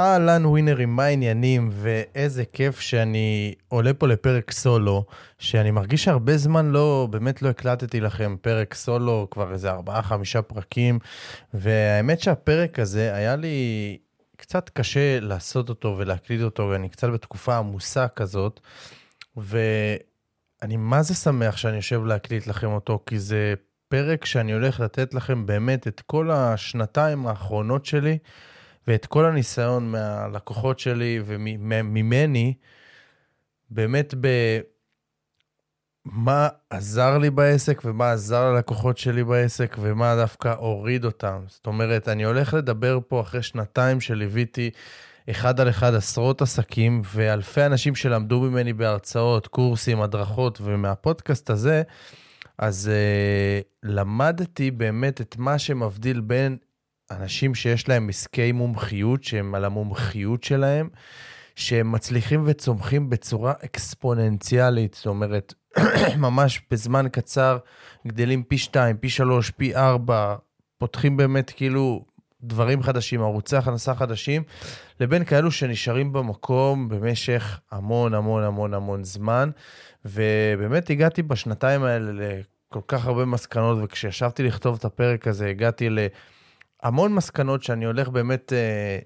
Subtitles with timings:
[0.00, 1.68] אהלן ווינרים, מה העניינים?
[1.72, 5.04] ואיזה כיף שאני עולה פה לפרק סולו,
[5.38, 10.42] שאני מרגיש שהרבה זמן לא, באמת לא הקלטתי לכם פרק סולו, כבר איזה ארבעה, חמישה
[10.42, 10.98] פרקים,
[11.54, 13.98] והאמת שהפרק הזה היה לי
[14.36, 18.60] קצת קשה לעשות אותו ולהקליט אותו, ואני קצת בתקופה עמוסה כזאת,
[19.36, 23.54] ואני מה זה שמח שאני יושב להקליט לכם אותו, כי זה
[23.88, 28.18] פרק שאני הולך לתת לכם באמת את כל השנתיים האחרונות שלי.
[28.90, 32.54] ואת כל הניסיון מהלקוחות שלי וממני,
[33.70, 34.14] באמת
[36.06, 41.42] במה עזר לי בעסק ומה עזר ללקוחות שלי בעסק ומה דווקא הוריד אותם.
[41.46, 44.70] זאת אומרת, אני הולך לדבר פה אחרי שנתיים שליוויתי
[45.30, 51.82] אחד על אחד עשרות עסקים ואלפי אנשים שלמדו ממני בהרצאות, קורסים, הדרכות, ומהפודקאסט הזה,
[52.58, 56.56] אז uh, למדתי באמת את מה שמבדיל בין
[57.10, 60.88] אנשים שיש להם עסקי מומחיות, שהם על המומחיות שלהם,
[61.56, 65.54] שהם מצליחים וצומחים בצורה אקספוננציאלית, זאת אומרת,
[66.16, 67.58] ממש בזמן קצר
[68.06, 70.36] גדלים פי 2, פי 3, פי 4,
[70.78, 72.04] פותחים באמת כאילו
[72.42, 74.42] דברים חדשים, ערוצי הכנסה חדשים,
[75.00, 79.50] לבין כאלו שנשארים במקום במשך המון המון המון המון זמן.
[80.04, 85.98] ובאמת הגעתי בשנתיים האלה לכל כך הרבה מסקנות, וכשישבתי לכתוב את הפרק הזה, הגעתי ל...
[86.82, 88.98] המון מסקנות שאני הולך באמת אה,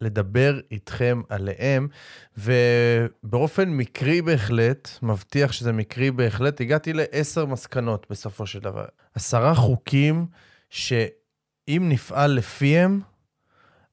[0.00, 1.88] לדבר איתכם עליהן,
[2.36, 8.84] ובאופן מקרי בהחלט, מבטיח שזה מקרי בהחלט, הגעתי לעשר מסקנות בסופו של דבר.
[9.14, 10.26] עשרה חוקים
[10.70, 13.00] שאם נפעל לפיהם,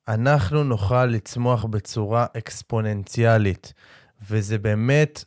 [0.08, 3.74] אנחנו נוכל לצמוח בצורה אקספוננציאלית.
[4.30, 5.24] וזה באמת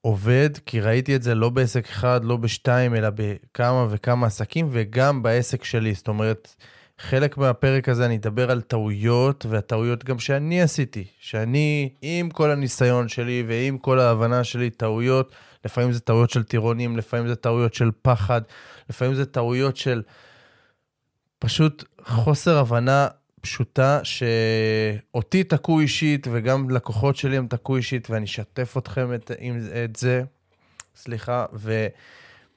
[0.00, 5.22] עובד, כי ראיתי את זה לא בעסק אחד, לא בשתיים, אלא בכמה וכמה עסקים, וגם
[5.22, 5.94] בעסק שלי.
[5.94, 6.56] זאת אומרת,
[7.02, 13.08] חלק מהפרק הזה אני אדבר על טעויות, והטעויות גם שאני עשיתי, שאני, עם כל הניסיון
[13.08, 15.32] שלי ועם כל ההבנה שלי, טעויות,
[15.64, 18.42] לפעמים זה טעויות של טירונים, לפעמים זה טעויות של פחד,
[18.90, 20.02] לפעמים זה טעויות של
[21.38, 23.08] פשוט חוסר הבנה
[23.40, 29.30] פשוטה שאותי תקעו אישית, וגם לקוחות שלי הם תקעו אישית, ואני אשתף אתכם את,
[29.84, 30.22] את זה,
[30.96, 31.86] סליחה, ו...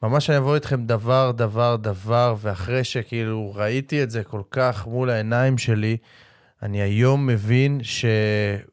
[0.09, 5.09] ממש אני אבוא איתכם דבר, דבר, דבר, ואחרי שכאילו ראיתי את זה כל כך מול
[5.09, 5.97] העיניים שלי,
[6.63, 8.05] אני היום מבין ש...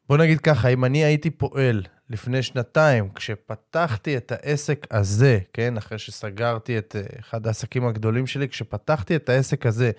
[0.09, 5.99] בוא נגיד ככה, אם אני הייתי פועל לפני שנתיים, כשפתחתי את העסק הזה, כן, אחרי
[5.99, 9.91] שסגרתי את אה, אחד העסקים הגדולים שלי, כשפתחתי את העסק הזה,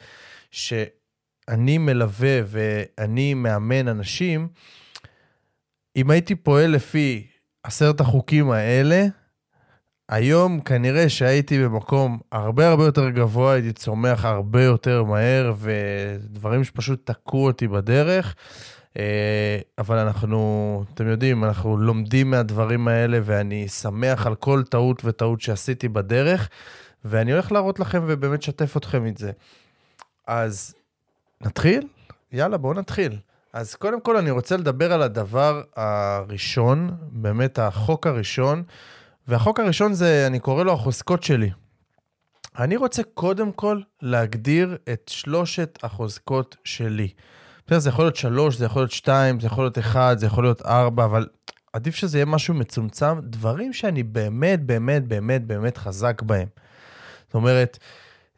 [0.51, 4.49] שאני מלווה ואני מאמן אנשים,
[5.97, 7.27] אם הייתי פועל לפי
[7.63, 9.07] עשרת החוקים האלה,
[10.09, 17.11] היום כנראה שהייתי במקום הרבה הרבה יותר גבוה, הייתי צומח הרבה יותר מהר, ודברים שפשוט
[17.11, 18.35] תקעו אותי בדרך.
[18.99, 25.41] אה, אבל אנחנו, אתם יודעים, אנחנו לומדים מהדברים האלה, ואני שמח על כל טעות וטעות
[25.41, 26.49] שעשיתי בדרך,
[27.05, 29.33] ואני הולך להראות לכם ובאמת לשתף אתכם את זה.
[30.27, 30.75] אז
[31.41, 31.87] נתחיל?
[32.33, 33.19] יאללה, בואו נתחיל.
[33.53, 38.63] אז קודם כל אני רוצה לדבר על הדבר הראשון, באמת החוק הראשון.
[39.29, 41.51] והחוק הראשון זה, אני קורא לו החוזקות שלי.
[42.59, 47.09] אני רוצה קודם כל להגדיר את שלושת החוזקות שלי.
[47.67, 50.45] בסדר, זה יכול להיות שלוש, זה יכול להיות שתיים, זה יכול להיות אחד, זה יכול
[50.45, 51.27] להיות ארבע, אבל
[51.73, 56.49] עדיף שזה יהיה משהו מצומצם, דברים שאני באמת, באמת, באמת, באמת חזק בהם.
[57.27, 57.79] זאת אומרת,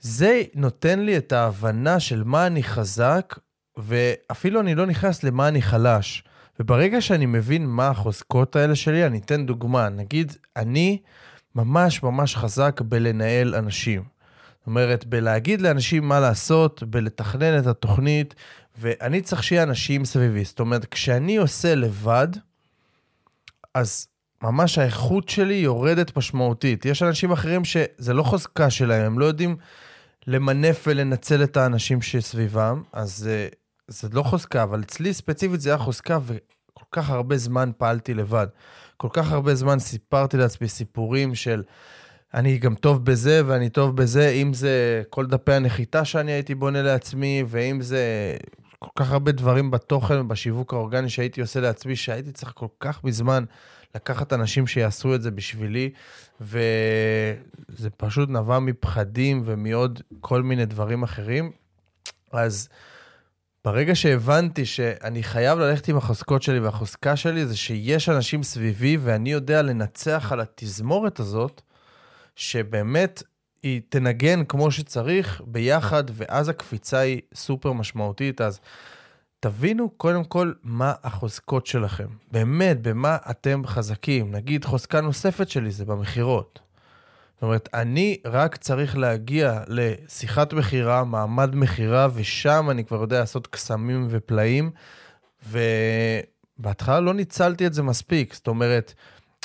[0.00, 3.38] זה נותן לי את ההבנה של מה אני חזק,
[3.76, 6.24] ואפילו אני לא נכנס למה אני חלש.
[6.60, 9.88] וברגע שאני מבין מה החוזקות האלה שלי, אני אתן דוגמה.
[9.88, 10.98] נגיד, אני
[11.54, 14.02] ממש ממש חזק בלנהל אנשים.
[14.58, 18.34] זאת אומרת, בלהגיד לאנשים מה לעשות, בלתכנן את התוכנית,
[18.78, 20.44] ואני צריך שיהיה אנשים סביבי.
[20.44, 22.28] זאת אומרת, כשאני עושה לבד,
[23.74, 24.06] אז
[24.42, 26.84] ממש האיכות שלי יורדת משמעותית.
[26.84, 29.56] יש אנשים אחרים שזה לא חוזקה שלהם, הם לא יודעים
[30.26, 33.28] למנף ולנצל את האנשים שסביבם, אז
[33.88, 38.46] זה לא חוזקה, אבל אצלי ספציפית זה היה חוזקה, וכל כך הרבה זמן פעלתי לבד.
[38.96, 41.62] כל כך הרבה זמן סיפרתי לעצמי סיפורים של
[42.34, 46.82] אני גם טוב בזה ואני טוב בזה, אם זה כל דפי הנחיתה שאני הייתי בונה
[46.82, 48.36] לעצמי, ואם זה
[48.78, 53.44] כל כך הרבה דברים בתוכן ובשיווק האורגני שהייתי עושה לעצמי, שהייתי צריך כל כך מזמן
[53.94, 55.90] לקחת אנשים שיעשו את זה בשבילי,
[56.40, 61.52] וזה פשוט נבע מפחדים ומעוד כל מיני דברים אחרים.
[62.32, 62.68] אז
[63.66, 69.32] ברגע שהבנתי שאני חייב ללכת עם החוזקות שלי, והחוזקה שלי זה שיש אנשים סביבי, ואני
[69.32, 71.62] יודע לנצח על התזמורת הזאת,
[72.36, 73.22] שבאמת
[73.62, 78.40] היא תנגן כמו שצריך ביחד, ואז הקפיצה היא סופר משמעותית.
[78.40, 78.60] אז
[79.40, 82.08] תבינו קודם כל מה החוזקות שלכם.
[82.32, 84.30] באמת, במה אתם חזקים.
[84.30, 86.65] נגיד, חוזקה נוספת שלי זה במכירות.
[87.36, 93.46] זאת אומרת, אני רק צריך להגיע לשיחת מכירה, מעמד מכירה, ושם אני כבר יודע לעשות
[93.46, 94.70] קסמים ופלאים,
[96.58, 98.34] ובהתחלה לא ניצלתי את זה מספיק.
[98.34, 98.94] זאת אומרת,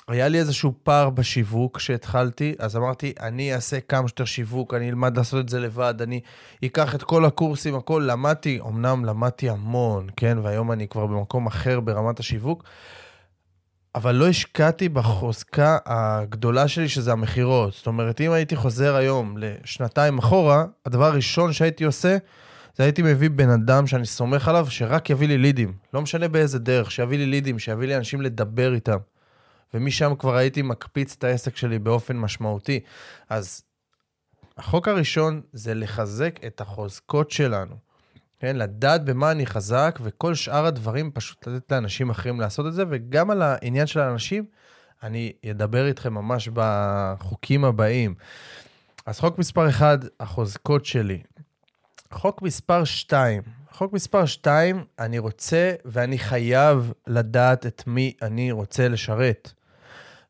[0.08, 5.18] היה לי איזשהו פער בשיווק כשהתחלתי, אז אמרתי, אני אעשה כמה שיותר שיווק, אני אלמד
[5.18, 6.20] לעשות את זה לבד, אני
[6.66, 11.80] אקח את כל הקורסים, הכל, למדתי, אמנם למדתי המון, כן, והיום אני כבר במקום אחר
[11.80, 12.64] ברמת השיווק,
[13.96, 17.74] אבל לא השקעתי בחוזקה הגדולה שלי, שזה המכירות.
[17.74, 22.18] זאת אומרת, אם הייתי חוזר היום לשנתיים אחורה, הדבר הראשון שהייתי עושה,
[22.76, 25.74] זה הייתי מביא בן אדם שאני סומך עליו, שרק יביא לי לידים.
[25.94, 28.98] לא משנה באיזה דרך, שיביא לי לידים, שיביא לי אנשים לדבר איתם.
[29.74, 32.80] ומשם כבר הייתי מקפיץ את העסק שלי באופן משמעותי.
[33.30, 33.64] אז
[34.58, 37.91] החוק הראשון זה לחזק את החוזקות שלנו.
[38.42, 42.84] כן, לדעת במה אני חזק, וכל שאר הדברים פשוט לתת לאנשים אחרים לעשות את זה,
[42.90, 44.46] וגם על העניין של האנשים,
[45.04, 48.16] אני אדבר איתכם ממש בחוקים הבאים.
[49.06, 51.22] אז חוק מספר 1, החוזקות שלי.
[52.12, 53.42] חוק מספר 2,
[53.72, 59.54] חוק מספר 2, אני רוצה ואני חייב לדעת את מי אני רוצה לשרת.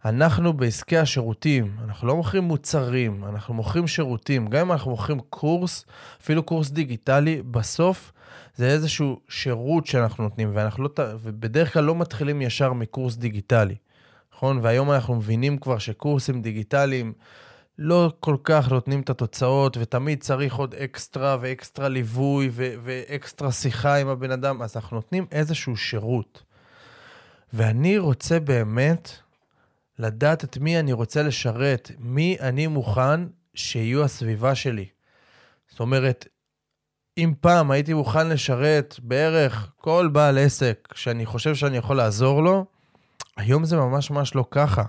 [0.06, 4.48] אנחנו בעסקי השירותים, אנחנו לא מוכרים מוצרים, אנחנו מוכרים שירותים.
[4.48, 5.86] גם אם אנחנו מוכרים קורס,
[6.22, 8.12] אפילו קורס דיגיטלי, בסוף
[8.56, 13.76] זה איזשהו שירות שאנחנו נותנים, ואנחנו לא, ובדרך כלל לא מתחילים ישר מקורס דיגיטלי,
[14.34, 14.60] נכון?
[14.62, 17.14] והיום אנחנו מבינים כבר שקורסים דיגיטליים
[17.78, 23.96] לא כל כך נותנים את התוצאות, ותמיד צריך עוד אקסטרה ואקסטרה ליווי ו- ואקסטרה שיחה
[23.96, 26.44] עם הבן אדם, אז אנחנו נותנים איזשהו שירות.
[27.54, 29.12] ואני רוצה באמת
[30.02, 33.20] לדעת את מי אני רוצה לשרת, מי אני מוכן
[33.54, 34.86] שיהיו הסביבה שלי.
[35.70, 36.28] זאת אומרת,
[37.18, 42.66] אם פעם הייתי מוכן לשרת בערך כל בעל עסק שאני חושב שאני יכול לעזור לו,
[43.38, 44.84] היום זה ממש ממש לא ככה.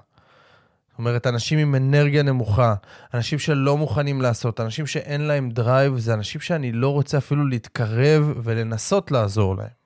[0.91, 2.75] זאת אומרת, אנשים עם אנרגיה נמוכה,
[3.15, 8.33] אנשים שלא מוכנים לעשות, אנשים שאין להם drive, זה אנשים שאני לא רוצה אפילו להתקרב
[8.43, 9.82] ולנסות לעזור להם.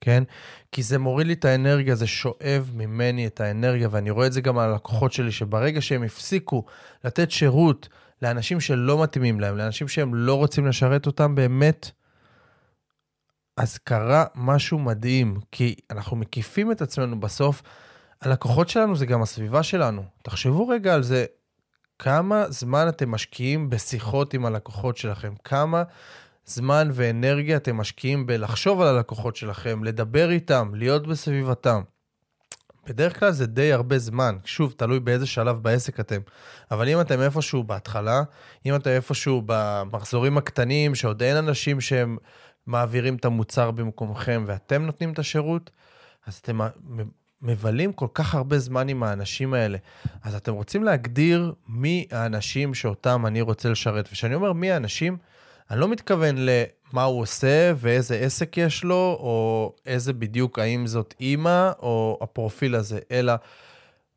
[0.00, 0.22] כן?
[0.72, 4.40] כי זה מוריד לי את האנרגיה, זה שואב ממני את האנרגיה, ואני רואה את זה
[4.40, 6.64] גם על הלקוחות שלי, שברגע שהם הפסיקו
[7.04, 7.88] לתת שירות
[8.22, 11.90] לאנשים שלא מתאימים להם, לאנשים שהם לא רוצים לשרת אותם באמת,
[13.56, 17.62] אז קרה משהו מדהים, כי אנחנו מקיפים את עצמנו בסוף.
[18.20, 20.02] הלקוחות שלנו זה גם הסביבה שלנו.
[20.22, 21.24] תחשבו רגע על זה,
[21.98, 25.82] כמה זמן אתם משקיעים בשיחות עם הלקוחות שלכם, כמה
[26.48, 31.80] זמן ואנרגיה אתם משקיעים בלחשוב על הלקוחות שלכם, לדבר איתם, להיות בסביבתם.
[32.86, 36.20] בדרך כלל זה די הרבה זמן, שוב, תלוי באיזה שלב בעסק אתם.
[36.70, 38.22] אבל אם אתם איפשהו בהתחלה,
[38.66, 42.16] אם אתם איפשהו במחזורים הקטנים, שעוד אין אנשים שהם
[42.66, 45.70] מעבירים את המוצר במקומכם ואתם נותנים את השירות,
[46.26, 46.60] אז אתם
[47.42, 49.78] מבלים כל כך הרבה זמן עם האנשים האלה.
[50.22, 54.08] אז אתם רוצים להגדיר מי האנשים שאותם אני רוצה לשרת.
[54.08, 55.16] וכשאני אומר מי האנשים,
[55.70, 61.14] אני לא מתכוון למה הוא עושה ואיזה עסק יש לו, או איזה בדיוק, האם זאת
[61.20, 63.32] אימא או הפרופיל הזה, אלא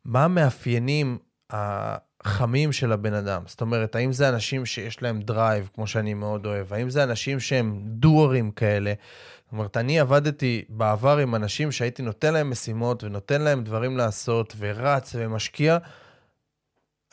[0.05, 1.17] מה המאפיינים
[1.49, 3.43] החמים של הבן אדם.
[3.45, 6.73] זאת אומרת, האם זה אנשים שיש להם drive, כמו שאני מאוד אוהב?
[6.73, 8.93] האם זה אנשים שהם doer ים כאלה?
[9.43, 14.55] זאת אומרת, אני עבדתי בעבר עם אנשים שהייתי נותן להם משימות ונותן להם דברים לעשות,
[14.57, 15.77] ורץ ומשקיע.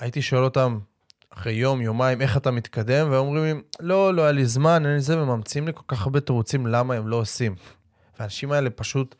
[0.01, 0.79] הייתי שואל אותם,
[1.39, 5.01] אחרי יום, יומיים, איך אתה מתקדם, ואומרים לי, לא, לא היה לי זמן, אין לי
[5.01, 7.55] זה, וממציאים לי כל כך הרבה תירוצים למה הם לא עושים.
[8.19, 9.15] והאנשים האלה פשוט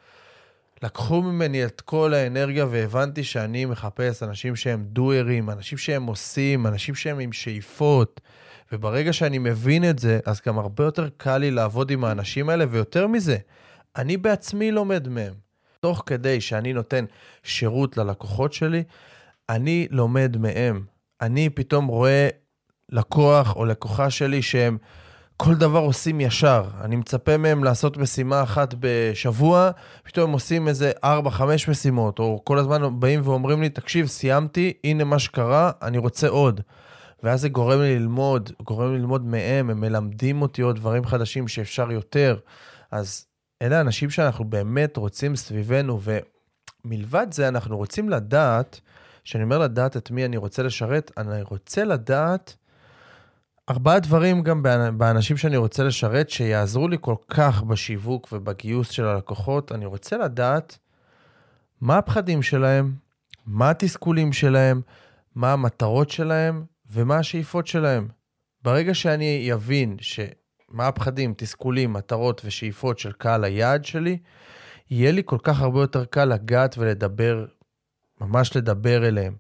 [0.83, 6.95] לקחו ממני את כל האנרגיה, והבנתי שאני מחפש אנשים שהם דוארים, אנשים שהם עושים, אנשים
[6.95, 8.21] שהם עם שאיפות.
[8.73, 12.65] וברגע שאני מבין את זה, אז גם הרבה יותר קל לי לעבוד עם האנשים האלה,
[12.71, 13.37] ויותר מזה,
[13.97, 15.35] אני בעצמי לומד מהם.
[15.81, 17.05] תוך כדי שאני נותן
[17.43, 18.83] שירות ללקוחות שלי,
[19.49, 20.98] אני לומד מהם.
[21.21, 22.29] אני פתאום רואה
[22.89, 24.79] לקוח או לקוחה שלי שהם
[25.37, 26.65] כל דבר עושים ישר.
[26.81, 29.71] אני מצפה מהם לעשות משימה אחת בשבוע,
[30.03, 31.07] פתאום הם עושים איזה 4-5
[31.69, 36.61] משימות, או כל הזמן באים ואומרים לי, תקשיב, סיימתי, הנה מה שקרה, אני רוצה עוד.
[37.23, 41.49] ואז זה גורם לי ללמוד, גורם לי ללמוד מהם, הם מלמדים אותי עוד דברים חדשים
[41.49, 42.39] שאפשר יותר.
[42.91, 43.27] אז
[43.63, 46.01] אלה האנשים שאנחנו באמת רוצים סביבנו,
[46.85, 48.81] ומלבד זה אנחנו רוצים לדעת
[49.29, 52.57] כשאני אומר לדעת את מי אני רוצה לשרת, אני רוצה לדעת
[53.71, 54.63] ארבעה דברים גם
[54.99, 59.73] באנשים שאני רוצה לשרת, שיעזרו לי כל כך בשיווק ובגיוס של הלקוחות.
[59.73, 60.79] אני רוצה לדעת
[61.81, 62.95] מה הפחדים שלהם,
[63.47, 64.81] מה התסכולים שלהם,
[65.35, 68.09] מה המטרות שלהם ומה השאיפות שלהם.
[68.63, 69.97] ברגע שאני אבין
[70.69, 74.19] מה הפחדים, תסכולים, מטרות ושאיפות של קהל היעד שלי,
[74.91, 77.47] יהיה לי כל כך הרבה יותר קל לגעת ולדבר,
[78.21, 79.35] ממש לדבר אליהם.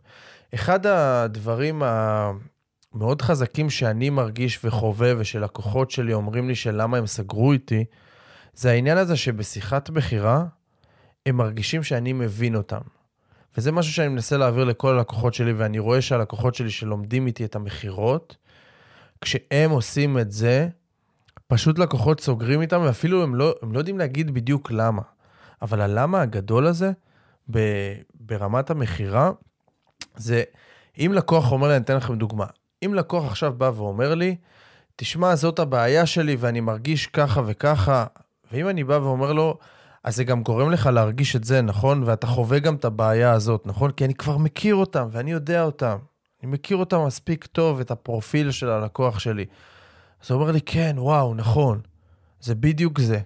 [0.54, 7.84] אחד הדברים המאוד חזקים שאני מרגיש וחווה ושלקוחות שלי אומרים לי שלמה הם סגרו איתי,
[8.54, 10.44] זה העניין הזה שבשיחת מכירה
[11.26, 12.80] הם מרגישים שאני מבין אותם.
[13.56, 17.56] וזה משהו שאני מנסה להעביר לכל הלקוחות שלי, ואני רואה שהלקוחות שלי שלומדים איתי את
[17.56, 18.36] המכירות,
[19.20, 20.68] כשהם עושים את זה,
[21.46, 25.02] פשוט לקוחות סוגרים איתם, ואפילו הם לא, הם לא יודעים להגיד בדיוק למה.
[25.62, 26.92] אבל הלמה הגדול הזה,
[27.50, 27.58] ב,
[28.14, 29.30] ברמת המכירה,
[30.16, 30.42] זה,
[30.98, 32.46] אם לקוח אומר לי, אני אתן לכם דוגמה,
[32.84, 34.36] אם לקוח עכשיו בא ואומר לי,
[34.96, 38.06] תשמע, זאת הבעיה שלי ואני מרגיש ככה וככה,
[38.52, 39.58] ואם אני בא ואומר לו,
[40.04, 42.02] אז זה גם גורם לך להרגיש את זה, נכון?
[42.02, 43.90] ואתה חווה גם את הבעיה הזאת, נכון?
[43.90, 45.98] כי אני כבר מכיר אותם ואני יודע אותם.
[46.42, 49.44] אני מכיר אותם מספיק טוב, את הפרופיל של הלקוח שלי.
[50.24, 51.80] אז הוא אומר לי, כן, וואו, נכון,
[52.40, 53.20] זה בדיוק זה.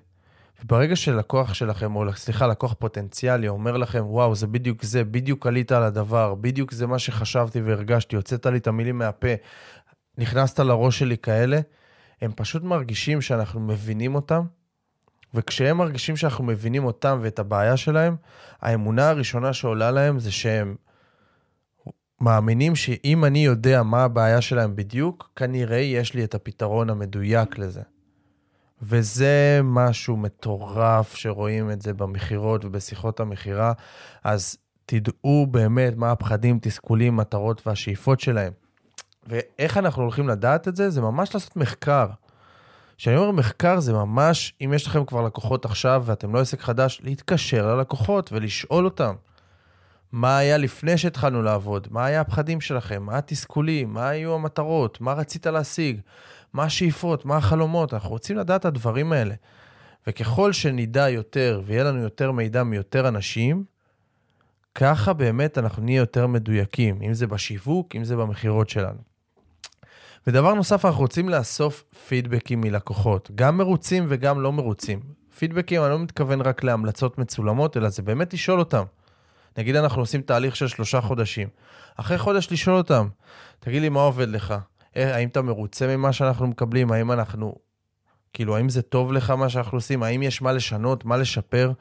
[0.65, 5.73] וברגע שלקוח שלכם, או סליחה, לקוח פוטנציאלי, אומר לכם, וואו, זה בדיוק זה, בדיוק עלית
[5.73, 9.29] על הדבר, בדיוק זה מה שחשבתי והרגשתי, הוצאת לי את המילים מהפה,
[10.19, 11.61] נכנסת לראש שלי כאלה,
[12.21, 14.43] הם פשוט מרגישים שאנחנו מבינים אותם,
[15.35, 18.17] וכשהם מרגישים שאנחנו מבינים אותם ואת הבעיה שלהם,
[18.61, 20.77] האמונה הראשונה שעולה להם זה שהם
[22.21, 27.83] מאמינים שאם אני יודע מה הבעיה שלהם בדיוק, כנראה יש לי את הפתרון המדויק לזה.
[28.83, 33.73] וזה משהו מטורף שרואים את זה במכירות ובשיחות המכירה,
[34.25, 38.53] אז תדעו באמת מה הפחדים, תסכולים, מטרות והשאיפות שלהם.
[39.27, 40.91] ואיך אנחנו הולכים לדעת את זה?
[40.91, 42.07] זה ממש לעשות מחקר.
[42.99, 47.01] כשאני אומר מחקר זה ממש, אם יש לכם כבר לקוחות עכשיו ואתם לא עסק חדש,
[47.05, 49.15] להתקשר ללקוחות ולשאול אותם.
[50.13, 51.89] מה היה לפני שהתחלנו לעבוד?
[51.91, 53.03] מה היה הפחדים שלכם?
[53.03, 53.93] מה התסכולים?
[53.93, 55.01] מה היו המטרות?
[55.01, 56.01] מה רצית להשיג?
[56.53, 57.25] מה השאיפות?
[57.25, 57.95] מה החלומות?
[57.95, 59.35] אנחנו רוצים לדעת את הדברים האלה.
[60.07, 63.65] וככל שנדע יותר ויהיה לנו יותר מידע מיותר אנשים,
[64.75, 68.99] ככה באמת אנחנו נהיה יותר מדויקים, אם זה בשיווק, אם זה במכירות שלנו.
[70.27, 75.01] ודבר נוסף, אנחנו רוצים לאסוף פידבקים מלקוחות, גם מרוצים וגם לא מרוצים.
[75.39, 78.83] פידבקים, אני לא מתכוון רק להמלצות מצולמות, אלא זה באמת לשאול אותם.
[79.59, 81.49] נגיד אנחנו עושים תהליך של שלושה חודשים.
[81.97, 83.09] אחרי חודש לשאול אותם,
[83.61, 84.55] תגיד לי מה עובד לך?
[84.97, 86.93] אה, האם אתה מרוצה ממה שאנחנו מקבלים?
[86.93, 87.55] האם אנחנו,
[88.33, 90.03] כאילו, האם זה טוב לך מה שאנחנו עושים?
[90.03, 91.73] האם יש מה לשנות, מה לשפר?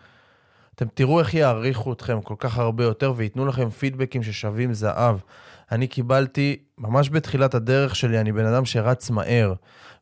[0.76, 5.18] אתם תראו איך יעריכו אתכם כל כך הרבה יותר וייתנו לכם פידבקים ששווים זהב.
[5.72, 9.54] אני קיבלתי, ממש בתחילת הדרך שלי, אני בן אדם שרץ מהר.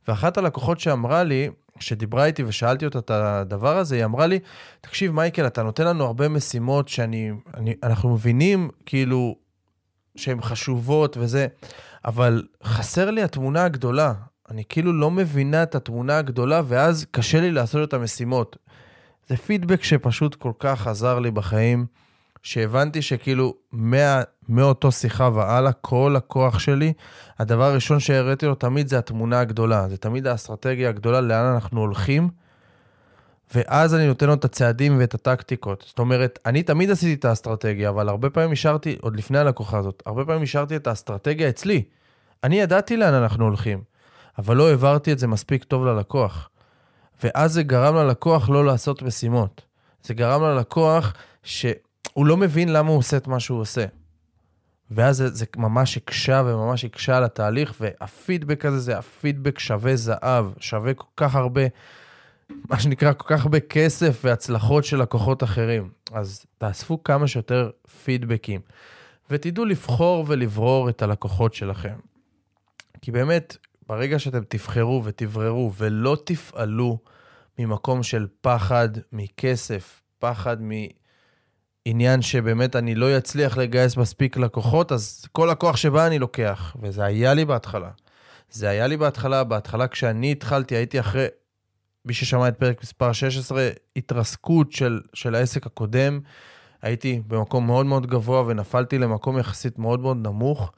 [0.08, 1.50] ואחת הלקוחות שאמרה לי,
[1.80, 4.40] כשדיברה איתי ושאלתי אותה את הדבר הזה, היא אמרה לי,
[4.82, 9.36] תקשיב, מייקל, אתה נותן לנו הרבה משימות שאני, אני, אנחנו מבינים, כאילו,
[10.16, 11.48] שהן חשובות וזה,
[12.06, 14.14] אבל חסר לי התמונה הגדולה.
[14.52, 18.58] אני כאילו לא מבינה את התמונה הגדולה, ואז קשה לי לעשות את המשימות.
[19.28, 21.86] זה פידבק שפשוט כל כך עזר לי בחיים,
[22.44, 26.94] שהבנתי שכאילו מה, מאותו שיחה והלאה, כל הכוח שלי,
[27.40, 29.90] הדבר הראשון שהראיתי לו תמיד זה התמונה הגדולה.
[29.90, 32.30] זה תמיד האסטרטגיה הגדולה, לאן אנחנו הולכים,
[33.56, 35.84] ואז אני נותן לו את הצעדים ואת הטקטיקות.
[35.88, 40.04] זאת אומרת, אני תמיד עשיתי את האסטרטגיה, אבל הרבה פעמים השארתי, עוד לפני הלקוחה הזאת,
[40.06, 41.84] הרבה פעמים השארתי את האסטרטגיה אצלי.
[42.44, 43.82] אני ידעתי לאן אנחנו הולכים,
[44.38, 46.50] אבל לא העברתי את זה מספיק טוב ללקוח.
[47.24, 49.62] ואז זה גרם ללקוח לא לעשות משימות.
[50.04, 51.14] זה גרם ללקוח
[51.44, 53.86] שהוא לא מבין למה הוא עושה את מה שהוא עושה.
[54.92, 60.46] ואז זה, זה ממש הקשה וממש הקשה על התהליך, והפידבק הזה זה הפידבק שווה זהב,
[60.60, 61.62] שווה כל כך הרבה,
[62.70, 65.90] מה שנקרא, כל כך הרבה כסף והצלחות של לקוחות אחרים.
[66.12, 67.70] אז תאספו כמה שיותר
[68.04, 68.62] פידבקים,
[69.30, 71.96] ותדעו לבחור ולברור את הלקוחות שלכם.
[73.02, 76.98] כי באמת, ברגע שאתם תבחרו ותבררו ולא תפעלו
[77.60, 85.50] ממקום של פחד מכסף, פחד מעניין שבאמת אני לא אצליח לגייס מספיק לקוחות, אז כל
[85.52, 87.90] לקוח שבא אני לוקח, וזה היה לי בהתחלה.
[88.52, 91.28] זה היה לי בהתחלה, בהתחלה כשאני התחלתי, הייתי אחרי,
[92.06, 96.20] מי ששמע את פרק מספר 16, התרסקות של, של העסק הקודם.
[96.82, 100.72] הייתי במקום מאוד מאוד גבוה ונפלתי למקום יחסית מאוד מאוד נמוך.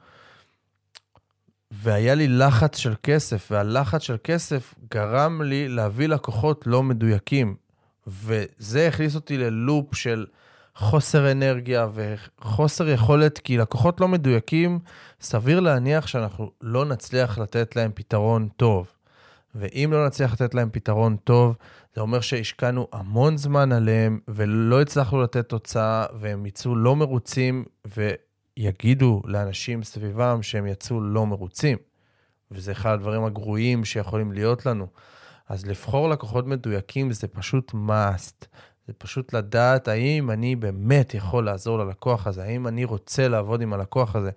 [1.70, 7.56] והיה לי לחץ של כסף, והלחץ של כסף גרם לי להביא לקוחות לא מדויקים.
[8.06, 10.26] וזה הכניס אותי ללופ של
[10.74, 14.78] חוסר אנרגיה וחוסר יכולת, כי לקוחות לא מדויקים,
[15.20, 18.92] סביר להניח שאנחנו לא נצליח לתת להם פתרון טוב.
[19.54, 21.56] ואם לא נצליח לתת להם פתרון טוב,
[21.94, 27.64] זה אומר שהשקענו המון זמן עליהם ולא הצלחנו לתת תוצאה, והם יצאו לא מרוצים,
[27.96, 28.10] ו...
[28.56, 31.78] יגידו לאנשים סביבם שהם יצאו לא מרוצים,
[32.50, 34.86] וזה אחד הדברים הגרועים שיכולים להיות לנו.
[35.48, 38.46] אז לבחור לקוחות מדויקים זה פשוט must.
[38.86, 43.72] זה פשוט לדעת האם אני באמת יכול לעזור ללקוח הזה, האם אני רוצה לעבוד עם
[43.72, 44.30] הלקוח הזה.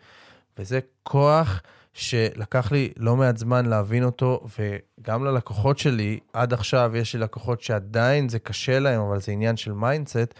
[0.58, 1.62] וזה כוח
[1.96, 7.62] שלקח לי לא מעט זמן להבין אותו, וגם ללקוחות שלי, עד עכשיו יש לי לקוחות
[7.62, 10.34] שעדיין זה קשה להם, אבל זה עניין של mindset,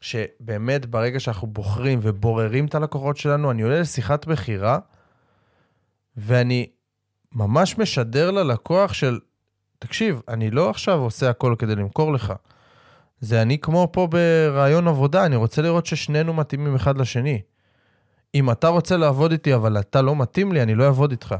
[0.00, 4.78] שבאמת ברגע שאנחנו בוחרים ובוררים את הלקוחות שלנו, אני עולה לשיחת מכירה,
[6.16, 6.66] ואני
[7.32, 9.18] ממש משדר ללקוח של,
[9.78, 12.32] תקשיב, אני לא עכשיו עושה הכל כדי למכור לך.
[13.20, 17.42] זה אני כמו פה בראיון עבודה, אני רוצה לראות ששנינו מתאימים אחד לשני.
[18.34, 21.34] אם אתה רוצה לעבוד איתי, אבל אתה לא מתאים לי, אני לא אעבוד איתך.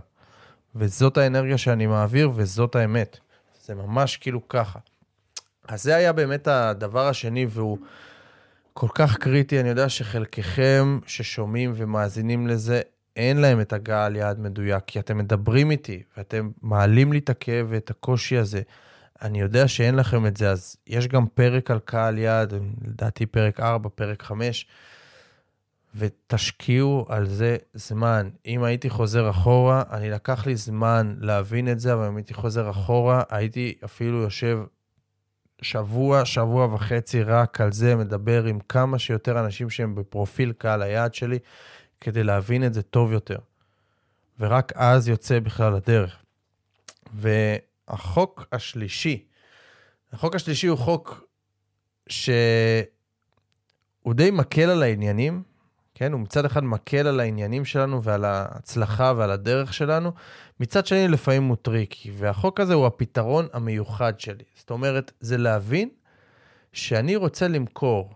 [0.75, 3.19] וזאת האנרגיה שאני מעביר, וזאת האמת.
[3.65, 4.79] זה ממש כאילו ככה.
[5.69, 7.79] אז זה היה באמת הדבר השני, והוא
[8.73, 9.61] כל כך קריטי.
[9.61, 12.81] אני יודע שחלקכם ששומעים ומאזינים לזה,
[13.17, 17.67] אין להם את הגעה יעד מדויק, כי אתם מדברים איתי, ואתם מעלים לי את הכאב
[17.71, 18.63] ואת הקושי הזה.
[19.23, 22.55] אני יודע שאין לכם את זה, אז יש גם פרק על קהל יעד,
[22.85, 24.67] לדעתי פרק 4, פרק 5,
[25.95, 28.31] ותשקיעו על זה זמן.
[28.47, 32.71] אם הייתי חוזר אחורה, אני לקח לי זמן להבין את זה, אבל אם הייתי חוזר
[32.71, 34.59] אחורה, הייתי אפילו יושב
[35.63, 41.15] שבוע, שבוע וחצי רק על זה, מדבר עם כמה שיותר אנשים שהם בפרופיל קהל היעד
[41.15, 41.39] שלי,
[42.01, 43.39] כדי להבין את זה טוב יותר.
[44.39, 46.17] ורק אז יוצא בכלל לדרך.
[47.15, 49.25] והחוק השלישי,
[50.13, 51.25] החוק השלישי הוא חוק
[52.09, 52.85] שהוא
[54.15, 55.43] די מקל על העניינים,
[56.01, 56.13] כן?
[56.13, 60.13] הוא מצד אחד מקל על העניינים שלנו ועל ההצלחה ועל הדרך שלנו,
[60.61, 64.45] מצד שני לפעמים הוא tricky, והחוק הזה הוא הפתרון המיוחד שלי.
[64.55, 65.89] זאת אומרת, זה להבין
[66.73, 68.15] שאני רוצה למכור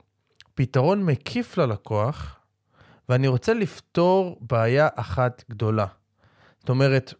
[0.55, 2.39] פתרון מקיף ללקוח,
[3.09, 5.87] ואני רוצה לפתור בעיה אחת גדולה.
[6.61, 7.15] זאת אומרת,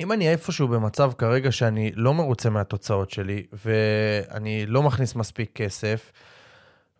[0.00, 6.12] אם אני איפשהו במצב כרגע שאני לא מרוצה מהתוצאות שלי, ואני לא מכניס מספיק כסף,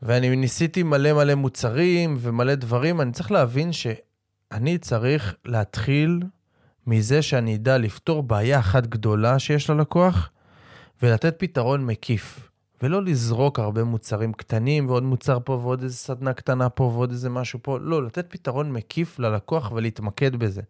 [0.02, 6.20] ואני ניסיתי מלא מלא מוצרים ומלא דברים, אני צריך להבין שאני צריך להתחיל
[6.86, 10.30] מזה שאני אדע לפתור בעיה אחת גדולה שיש ללקוח,
[11.02, 12.48] ולתת פתרון מקיף.
[12.82, 17.30] ולא לזרוק הרבה מוצרים קטנים ועוד מוצר פה ועוד איזה סדנה קטנה פה ועוד איזה
[17.30, 20.62] משהו פה, לא, לתת פתרון מקיף ללקוח ולהתמקד בזה.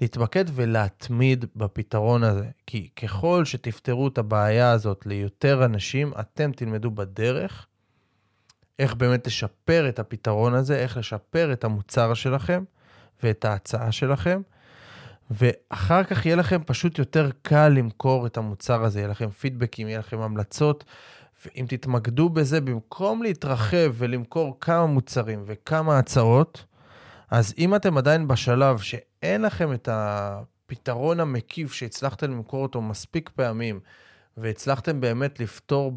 [0.00, 7.66] להתמקד ולהתמיד בפתרון הזה, כי ככל שתפתרו את הבעיה הזאת ליותר אנשים, אתם תלמדו בדרך
[8.78, 12.64] איך באמת לשפר את הפתרון הזה, איך לשפר את המוצר שלכם
[13.22, 14.40] ואת ההצעה שלכם,
[15.30, 19.98] ואחר כך יהיה לכם פשוט יותר קל למכור את המוצר הזה, יהיה לכם פידבקים, יהיה
[19.98, 20.84] לכם המלצות,
[21.46, 26.64] ואם תתמקדו בזה, במקום להתרחב ולמכור כמה מוצרים וכמה הצעות,
[27.30, 33.80] אז אם אתם עדיין בשלב שאין לכם את הפתרון המקיף שהצלחתם למכור אותו מספיק פעמים,
[34.36, 35.92] והצלחתם באמת לפתור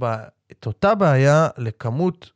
[0.51, 2.31] את אותה בעיה לכמות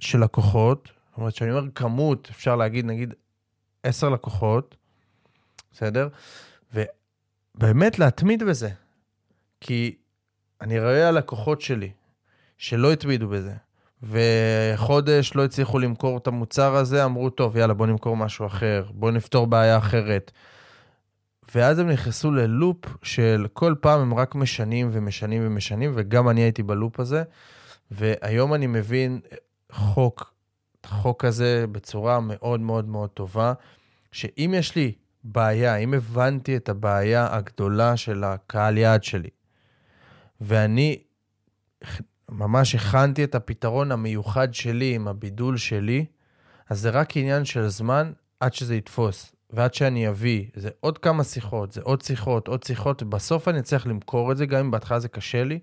[0.00, 3.14] של לקוחות, זאת אומרת, כשאני אומר כמות, אפשר להגיד, נגיד,
[3.82, 4.76] עשר לקוחות,
[5.72, 6.08] בסדר?
[6.74, 8.70] ובאמת להתמיד בזה.
[9.60, 9.96] כי
[10.60, 11.90] אני רואה הלקוחות שלי
[12.58, 13.54] שלא התמידו בזה,
[14.02, 19.10] וחודש לא הצליחו למכור את המוצר הזה, אמרו, טוב, יאללה, בוא נמכור משהו אחר, בוא
[19.10, 20.32] נפתור בעיה אחרת.
[21.54, 26.62] ואז הם נכנסו ללופ של כל פעם הם רק משנים ומשנים ומשנים, וגם אני הייתי
[26.62, 27.22] בלופ הזה,
[27.90, 29.20] והיום אני מבין
[29.72, 30.34] חוק,
[30.84, 33.52] החוק הזה בצורה מאוד מאוד מאוד טובה,
[34.12, 34.92] שאם יש לי
[35.24, 39.30] בעיה, אם הבנתי את הבעיה הגדולה של הקהל יעד שלי,
[40.40, 41.02] ואני
[42.30, 46.04] ממש הכנתי את הפתרון המיוחד שלי עם הבידול שלי,
[46.68, 49.32] אז זה רק עניין של זמן עד שזה יתפוס.
[49.50, 53.86] ועד שאני אביא, זה עוד כמה שיחות, זה עוד שיחות, עוד שיחות, ובסוף אני אצליח
[53.86, 55.58] למכור את זה, גם אם בהתחלה זה קשה לי.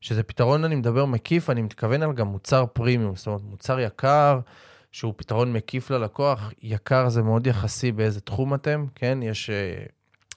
[0.00, 4.40] שזה פתרון, אני מדבר מקיף, אני מתכוון על גם מוצר פרימיום, זאת אומרת, מוצר יקר,
[4.92, 6.52] שהוא פתרון מקיף ללקוח.
[6.62, 9.18] יקר זה מאוד יחסי באיזה תחום אתם, כן?
[9.22, 9.92] יש uh,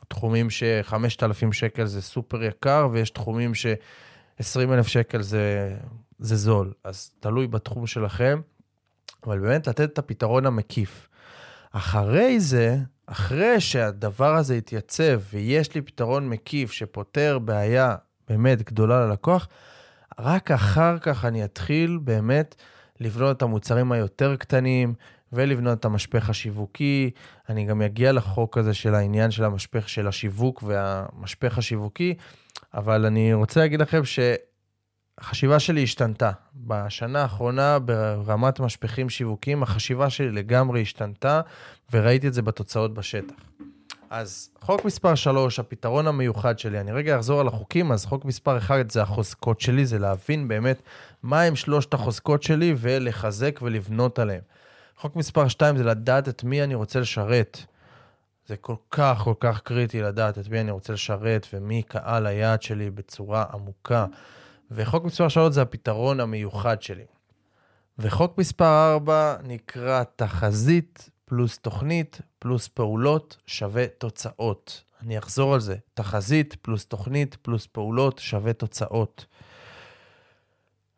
[0.08, 5.76] תחומים ש-5,000 שקל זה סופר יקר, ויש תחומים ש-20,000 שקל זה,
[6.20, 6.74] זה זול.
[6.84, 8.42] אז תלוי בתחום שלכם,
[9.26, 11.10] אבל באמת לתת את הפתרון המקיף.
[11.72, 17.96] אחרי זה, אחרי שהדבר הזה יתייצב ויש לי פתרון מקיף שפותר בעיה
[18.30, 19.48] באמת גדולה ללקוח,
[20.20, 22.56] רק אחר כך אני אתחיל באמת
[23.00, 24.94] לבנות את המוצרים היותר קטנים
[25.34, 27.12] ולבנות את המשפך השיווקי.
[27.50, 32.14] אני גם אגיע לחוק הזה של העניין של המשפך של השיווק והמשפך השיווקי,
[32.74, 36.32] אבל אני רוצה להגיד לכם שהחשיבה שלי השתנתה.
[36.56, 41.42] בשנה האחרונה ברמת משפכים שיווקיים, החשיבה שלי לגמרי השתנתה,
[41.92, 43.36] וראיתי את זה בתוצאות בשטח.
[44.10, 48.58] אז חוק מספר 3, הפתרון המיוחד שלי, אני רגע אחזור על החוקים, אז חוק מספר
[48.58, 50.82] 1 זה החוזקות שלי, זה להבין באמת
[51.24, 54.42] מה הם שלושת החוזקות שלי ולחזק ולבנות עליהם.
[54.98, 57.58] חוק מספר 2 זה לדעת את מי אני רוצה לשרת.
[58.48, 62.62] זה כל כך כל כך קריטי לדעת את מי אני רוצה לשרת ומי קהל היעד
[62.62, 64.06] שלי בצורה עמוקה.
[64.72, 67.06] וחוק מספר 3 זה הפתרון המיוחד שלי.
[68.00, 74.84] וחוק מספר 4 נקרא תחזית פלוס תוכנית פלוס פעולות שווה תוצאות.
[75.02, 79.26] אני אחזור על זה, תחזית פלוס תוכנית פלוס פעולות שווה תוצאות.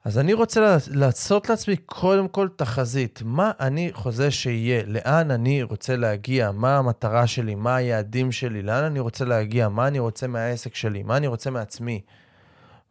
[0.05, 3.21] אז אני רוצה לעשות לעצמי קודם כל תחזית.
[3.25, 4.83] מה אני חוזה שיהיה?
[4.87, 6.51] לאן אני רוצה להגיע?
[6.51, 7.55] מה המטרה שלי?
[7.55, 8.61] מה היעדים שלי?
[8.61, 9.69] לאן אני רוצה להגיע?
[9.69, 11.03] מה אני רוצה מהעסק שלי?
[11.03, 12.01] מה אני רוצה מעצמי?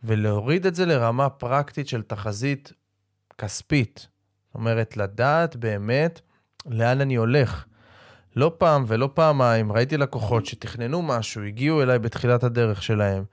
[0.05, 2.73] ולהוריד את זה לרמה פרקטית של תחזית
[3.39, 4.07] כספית.
[4.47, 6.21] זאת אומרת, לדעת באמת
[6.67, 7.65] לאן אני הולך.
[8.37, 13.25] לא פעם ולא פעמיים ראיתי לקוחות שתכננו משהו, הגיעו אליי בתחילת הדרך שלהם.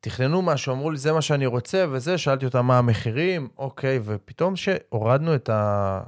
[0.00, 4.56] תכננו משהו, אמרו לי, זה מה שאני רוצה, וזה, שאלתי אותם מה המחירים, אוקיי, ופתאום
[4.56, 6.00] שהורדנו את ה...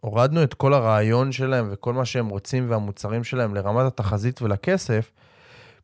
[0.00, 5.12] הורדנו את כל הרעיון שלהם וכל מה שהם רוצים והמוצרים שלהם לרמת התחזית ולכסף,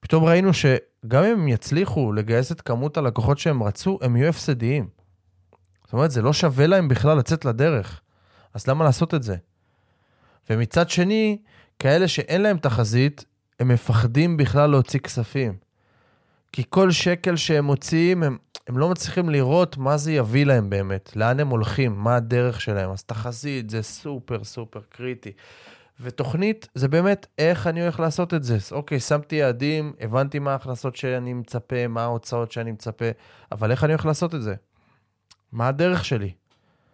[0.00, 4.88] פתאום ראינו שגם אם הם יצליחו לגייס את כמות הלקוחות שהם רצו, הם יהיו הפסדיים.
[5.84, 8.00] זאת אומרת, זה לא שווה להם בכלל לצאת לדרך.
[8.54, 9.36] אז למה לעשות את זה?
[10.50, 11.38] ומצד שני,
[11.78, 13.24] כאלה שאין להם תחזית,
[13.60, 15.56] הם מפחדים בכלל להוציא כספים.
[16.52, 21.16] כי כל שקל שהם מוציאים, הם, הם לא מצליחים לראות מה זה יביא להם באמת,
[21.16, 22.90] לאן הם הולכים, מה הדרך שלהם.
[22.90, 25.32] אז תחזית זה סופר סופר קריטי.
[26.00, 28.58] ותוכנית זה באמת איך אני הולך לעשות את זה.
[28.72, 33.04] אוקיי, שמתי יעדים, הבנתי מה ההכנסות שאני מצפה, מה ההוצאות שאני מצפה,
[33.52, 34.54] אבל איך אני הולך לעשות את זה?
[35.52, 36.32] מה הדרך שלי?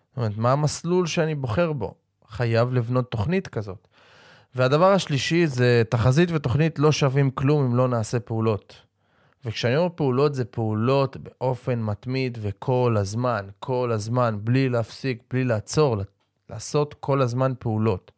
[0.09, 1.95] זאת אומרת, מה המסלול שאני בוחר בו?
[2.33, 3.89] חייב לבנות תוכנית כזאת.
[4.55, 8.83] והדבר השלישי זה תחזית ותוכנית לא שווים כלום אם לא נעשה פעולות.
[9.45, 15.97] וכשאני אומר פעולות, זה פעולות באופן מתמיד וכל הזמן, כל הזמן, בלי להפסיק, בלי לעצור,
[16.51, 18.13] לעשות כל הזמן פעולות.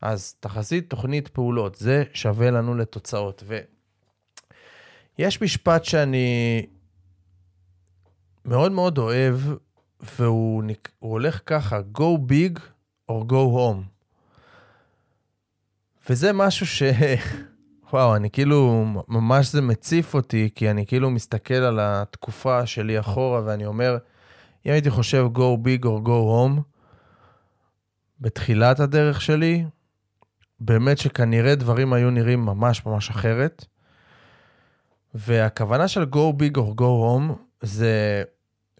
[0.00, 3.44] אז תחזית, תוכנית, פעולות, זה שווה לנו לתוצאות.
[5.18, 6.66] ויש משפט שאני
[8.44, 9.36] מאוד מאוד אוהב,
[10.18, 10.62] והוא
[10.98, 12.60] הולך ככה, go big
[13.10, 13.82] or go home.
[16.08, 16.82] וזה משהו ש...
[17.92, 23.42] וואו, אני כאילו, ממש זה מציף אותי, כי אני כאילו מסתכל על התקופה שלי אחורה,
[23.44, 23.98] ואני אומר,
[24.66, 26.60] אם הייתי חושב go big or go home,
[28.20, 29.64] בתחילת הדרך שלי,
[30.60, 33.64] באמת שכנראה דברים היו נראים ממש ממש אחרת.
[35.14, 38.22] והכוונה של go big or go home זה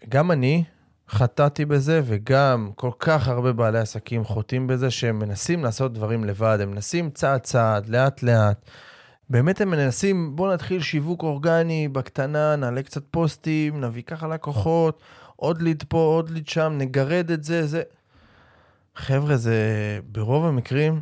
[0.09, 0.63] גם אני,
[1.09, 6.57] חטאתי בזה, וגם כל כך הרבה בעלי עסקים חוטאים בזה שהם מנסים לעשות דברים לבד,
[6.61, 8.69] הם מנסים צעד צעד, לאט לאט.
[9.29, 15.01] באמת הם מנסים, בואו נתחיל שיווק אורגני בקטנה, נעלה קצת פוסטים, נביא ככה לקוחות,
[15.35, 17.83] עוד ליד פה, עוד ליד שם, נגרד את זה, זה...
[18.95, 19.59] חבר'ה, זה
[20.05, 21.01] ברוב המקרים,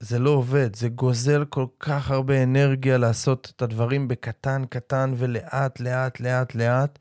[0.00, 0.76] זה לא עובד.
[0.76, 6.98] זה גוזל כל כך הרבה אנרגיה לעשות את הדברים בקטן קטן ולאט, לאט, לאט, לאט.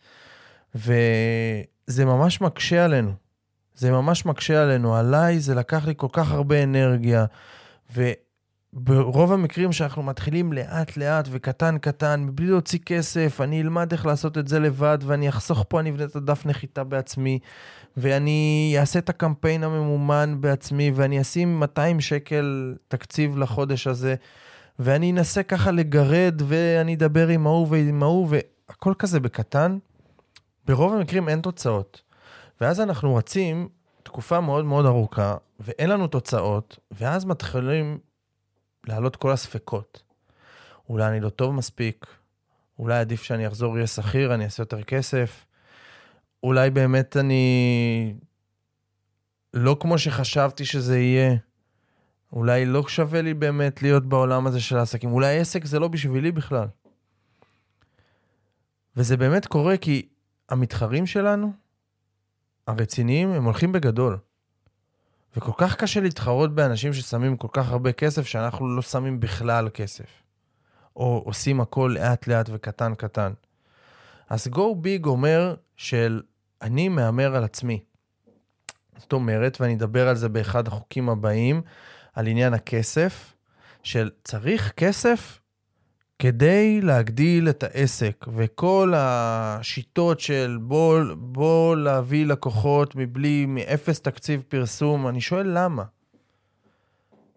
[0.75, 0.93] ו...
[1.89, 3.11] זה ממש מקשה עלינו.
[3.75, 4.95] זה ממש מקשה עלינו.
[4.95, 7.25] עליי זה לקח לי כל כך הרבה אנרגיה,
[7.95, 14.47] וברוב המקרים שאנחנו מתחילים לאט-לאט וקטן קטן, מבלי להוציא כסף, אני אלמד איך לעשות את
[14.47, 17.39] זה לבד, ואני אחסוך פה, אני אבנה את הדף נחיתה בעצמי,
[17.97, 24.15] ואני אעשה את הקמפיין הממומן בעצמי, ואני אשים 200 שקל תקציב לחודש הזה,
[24.79, 29.77] ואני אנסה ככה לגרד, ואני אדבר עם ההוא ועם ההוא, והכל כזה בקטן.
[30.69, 32.01] ברוב המקרים אין תוצאות.
[32.61, 33.69] ואז אנחנו רצים
[34.03, 37.99] תקופה מאוד מאוד ארוכה, ואין לנו תוצאות, ואז מתחילים
[38.87, 40.03] לעלות כל הספקות.
[40.89, 42.05] אולי אני לא טוב מספיק,
[42.79, 45.45] אולי עדיף שאני אחזור אהיה שכיר, אני אעשה יותר כסף,
[46.43, 48.13] אולי באמת אני
[49.53, 51.35] לא כמו שחשבתי שזה יהיה.
[52.33, 55.11] אולי לא שווה לי באמת להיות בעולם הזה של העסקים.
[55.11, 56.67] אולי עסק זה לא בשבילי בכלל.
[58.95, 60.07] וזה באמת קורה כי
[60.49, 61.51] המתחרים שלנו,
[62.67, 64.17] הרציניים, הם הולכים בגדול.
[65.37, 70.23] וכל כך קשה להתחרות באנשים ששמים כל כך הרבה כסף, שאנחנו לא שמים בכלל כסף.
[70.95, 73.33] או עושים הכל לאט-לאט וקטן קטן.
[74.29, 76.21] אז go big אומר של
[76.61, 77.79] אני מהמר על עצמי.
[78.97, 81.61] זאת אומרת, ואני אדבר על זה באחד החוקים הבאים,
[82.13, 83.35] על עניין הכסף,
[83.83, 85.39] של צריך כסף
[86.21, 95.07] כדי להגדיל את העסק, וכל השיטות של בוא, בוא להביא לקוחות מבלי, מאפס תקציב פרסום,
[95.07, 95.83] אני שואל למה?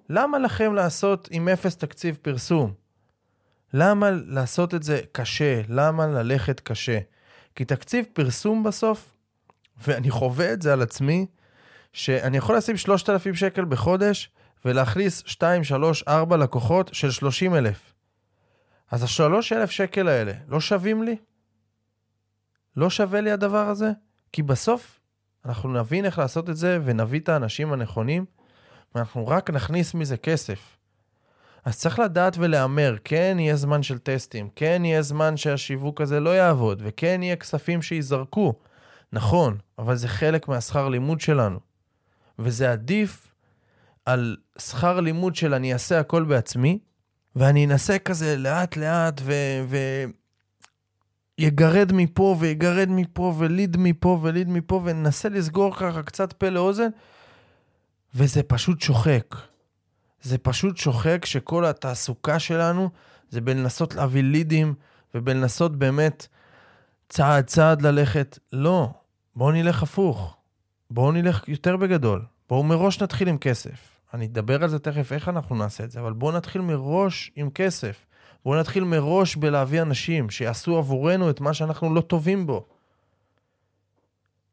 [0.08, 2.72] למה לכם לעשות עם אפס תקציב פרסום?
[3.74, 5.62] למה לעשות את זה קשה?
[5.68, 6.98] למה ללכת קשה?
[7.54, 9.14] כי תקציב פרסום בסוף,
[9.86, 11.26] ואני חווה את זה על עצמי,
[11.92, 14.30] שאני יכול לשים 3,000 שקל בחודש
[14.64, 17.91] ולהכניס 2, 3, 4 לקוחות של 30,000.
[18.92, 21.16] אז ה-3,000 שקל האלה לא שווים לי?
[22.76, 23.90] לא שווה לי הדבר הזה?
[24.32, 25.00] כי בסוף
[25.44, 28.24] אנחנו נבין איך לעשות את זה ונביא את האנשים הנכונים,
[28.94, 30.76] ואנחנו רק נכניס מזה כסף.
[31.64, 36.30] אז צריך לדעת ולהמר, כן יהיה זמן של טסטים, כן יהיה זמן שהשיווק הזה לא
[36.30, 38.54] יעבוד, וכן יהיה כספים שייזרקו.
[39.12, 41.60] נכון, אבל זה חלק מהשכר לימוד שלנו.
[42.38, 43.34] וזה עדיף
[44.04, 46.78] על שכר לימוד של אני אעשה הכל בעצמי,
[47.36, 49.32] ואני אנסה כזה לאט לאט ו...
[49.68, 49.76] ו...
[51.38, 56.88] יגרד מפה ויגרד מפה וליד מפה וליד מפה וננסה לסגור ככה קצת פה לאוזן,
[58.14, 59.34] וזה פשוט שוחק.
[60.22, 62.90] זה פשוט שוחק שכל התעסוקה שלנו
[63.30, 64.74] זה בלנסות להביא לידים
[65.14, 66.26] ובלנסות באמת
[67.08, 68.38] צעד צעד ללכת.
[68.52, 68.90] לא,
[69.36, 70.36] בואו נלך הפוך.
[70.90, 72.24] בואו נלך יותר בגדול.
[72.48, 73.91] בואו מראש נתחיל עם כסף.
[74.14, 77.50] אני אדבר על זה תכף איך אנחנו נעשה את זה, אבל בואו נתחיל מראש עם
[77.50, 78.06] כסף.
[78.44, 82.66] בואו נתחיל מראש בלהביא אנשים שיעשו עבורנו את מה שאנחנו לא טובים בו.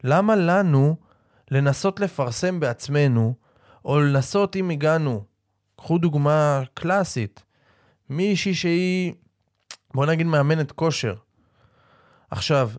[0.04, 0.96] למה לנו
[1.52, 3.34] לנסות לפרסם בעצמנו,
[3.86, 5.24] או לנסות, אם הגענו,
[5.76, 7.44] קחו דוגמה קלאסית,
[8.10, 9.14] מישהי שהיא,
[9.94, 11.16] בוא נגיד, מאמנת כושר.
[12.32, 12.72] עכשיו,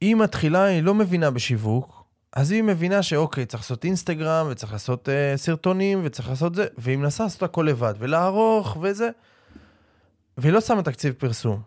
[0.00, 1.99] היא מתחילה, היא לא מבינה בשיווק,
[2.32, 6.96] אז היא מבינה שאוקיי, צריך לעשות אינסטגרם, וצריך לעשות uh, סרטונים, וצריך לעשות זה, והיא
[6.96, 9.10] מנסה לעשות הכל לבד, ולערוך וזה,
[10.38, 11.62] והיא לא שמה תקציב פרסום.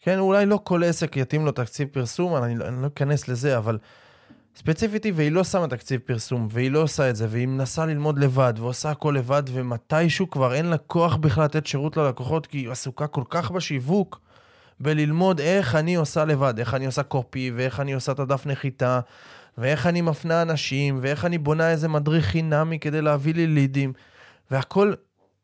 [0.00, 3.58] כן, אולי לא כל עסק יתאים לו תקציב פרסום, אני, לא, אני לא אכנס לזה,
[3.58, 3.78] אבל
[4.56, 8.18] ספציפית היא, והיא לא שמה תקציב פרסום, והיא לא עושה את זה, והיא מנסה ללמוד
[8.18, 12.70] לבד, ועושה הכל לבד, ומתישהו כבר אין לה כוח בכלל לתת שירות ללקוחות, כי היא
[12.70, 14.20] עסוקה כל כך בשיווק,
[14.80, 19.00] בללמוד איך אני עושה לבד, איך אני עושה קופי, ואיך אני עושה את הדף נחיתה,
[19.58, 23.92] ואיך אני מפנה אנשים, ואיך אני בונה איזה מדריך חינמי כדי להביא לי לידים,
[24.50, 24.94] והכל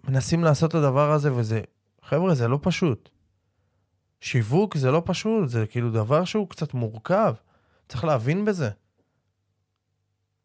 [0.05, 1.61] מנסים לעשות את הדבר הזה, וזה,
[2.03, 3.09] חבר'ה, זה לא פשוט.
[4.21, 7.35] שיווק זה לא פשוט, זה כאילו דבר שהוא קצת מורכב.
[7.89, 8.71] צריך להבין בזה.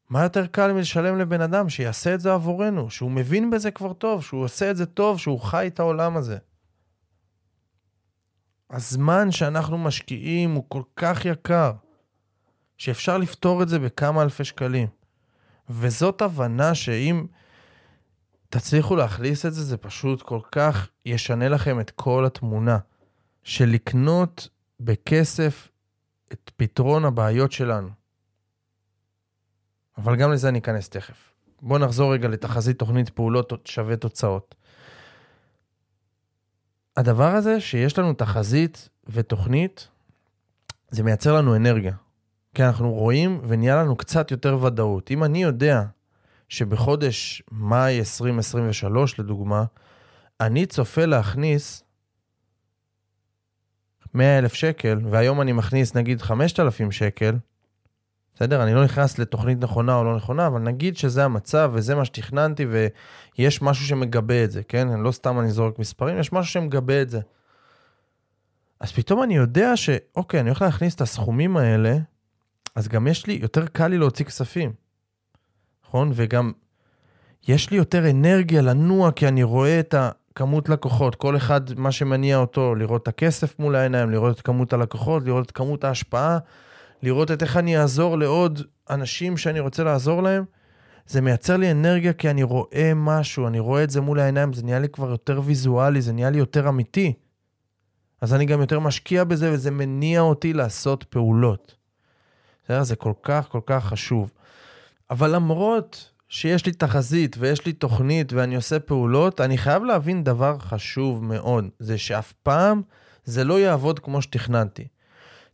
[0.09, 4.23] מה יותר קל מלשלם לבן אדם שיעשה את זה עבורנו, שהוא מבין בזה כבר טוב,
[4.23, 6.37] שהוא עושה את זה טוב, שהוא חי את העולם הזה.
[8.69, 11.71] הזמן שאנחנו משקיעים הוא כל כך יקר,
[12.77, 14.87] שאפשר לפתור את זה בכמה אלפי שקלים.
[15.69, 17.25] וזאת הבנה שאם
[18.49, 22.77] תצליחו להכניס את זה, זה פשוט כל כך ישנה לכם את כל התמונה.
[23.47, 24.47] של לקנות
[24.79, 25.69] בכסף
[26.31, 27.89] את פתרון הבעיות שלנו.
[29.97, 31.33] אבל גם לזה אני אכנס תכף.
[31.61, 34.55] בואו נחזור רגע לתחזית תוכנית פעולות שווה תוצאות.
[36.97, 39.87] הדבר הזה שיש לנו תחזית ותוכנית,
[40.89, 41.95] זה מייצר לנו אנרגיה.
[42.57, 45.11] כי אנחנו רואים ונהיה לנו קצת יותר ודאות.
[45.11, 45.83] אם אני יודע
[46.49, 49.63] שבחודש מאי 2023, לדוגמה,
[50.41, 51.83] אני צופה להכניס
[54.13, 57.35] 100 אלף שקל, והיום אני מכניס נגיד 5,000 שקל,
[58.35, 58.63] בסדר?
[58.63, 62.65] אני לא נכנס לתוכנית נכונה או לא נכונה, אבל נגיד שזה המצב וזה מה שתכננתי
[62.65, 64.87] ויש משהו שמגבה את זה, כן?
[64.87, 67.19] לא סתם אני זורק מספרים, יש משהו שמגבה את זה.
[68.79, 71.97] אז פתאום אני יודע שאוקיי, אני הולך להכניס את הסכומים האלה,
[72.77, 74.73] אז גם יש לי, יותר קל לי להוציא כספים,
[75.85, 76.11] נכון?
[76.13, 76.51] וגם
[77.47, 82.37] יש לי יותר אנרגיה לנוע, כי אני רואה את הכמות לקוחות, כל אחד מה שמניע
[82.37, 86.37] אותו, לראות את הכסף מול העיניים, לראות את כמות הלקוחות, לראות את כמות ההשפעה.
[87.03, 90.43] לראות את איך אני אעזור לעוד אנשים שאני רוצה לעזור להם,
[91.07, 94.63] זה מייצר לי אנרגיה כי אני רואה משהו, אני רואה את זה מול העיניים, זה
[94.63, 97.13] נהיה לי כבר יותר ויזואלי, זה נהיה לי יותר אמיתי.
[98.21, 101.76] אז אני גם יותר משקיע בזה וזה מניע אותי לעשות פעולות.
[102.67, 102.83] בסדר?
[102.83, 104.31] זה כל כך כל כך חשוב.
[105.09, 110.59] אבל למרות שיש לי תחזית ויש לי תוכנית ואני עושה פעולות, אני חייב להבין דבר
[110.59, 112.81] חשוב מאוד, זה שאף פעם
[113.25, 114.87] זה לא יעבוד כמו שתכננתי.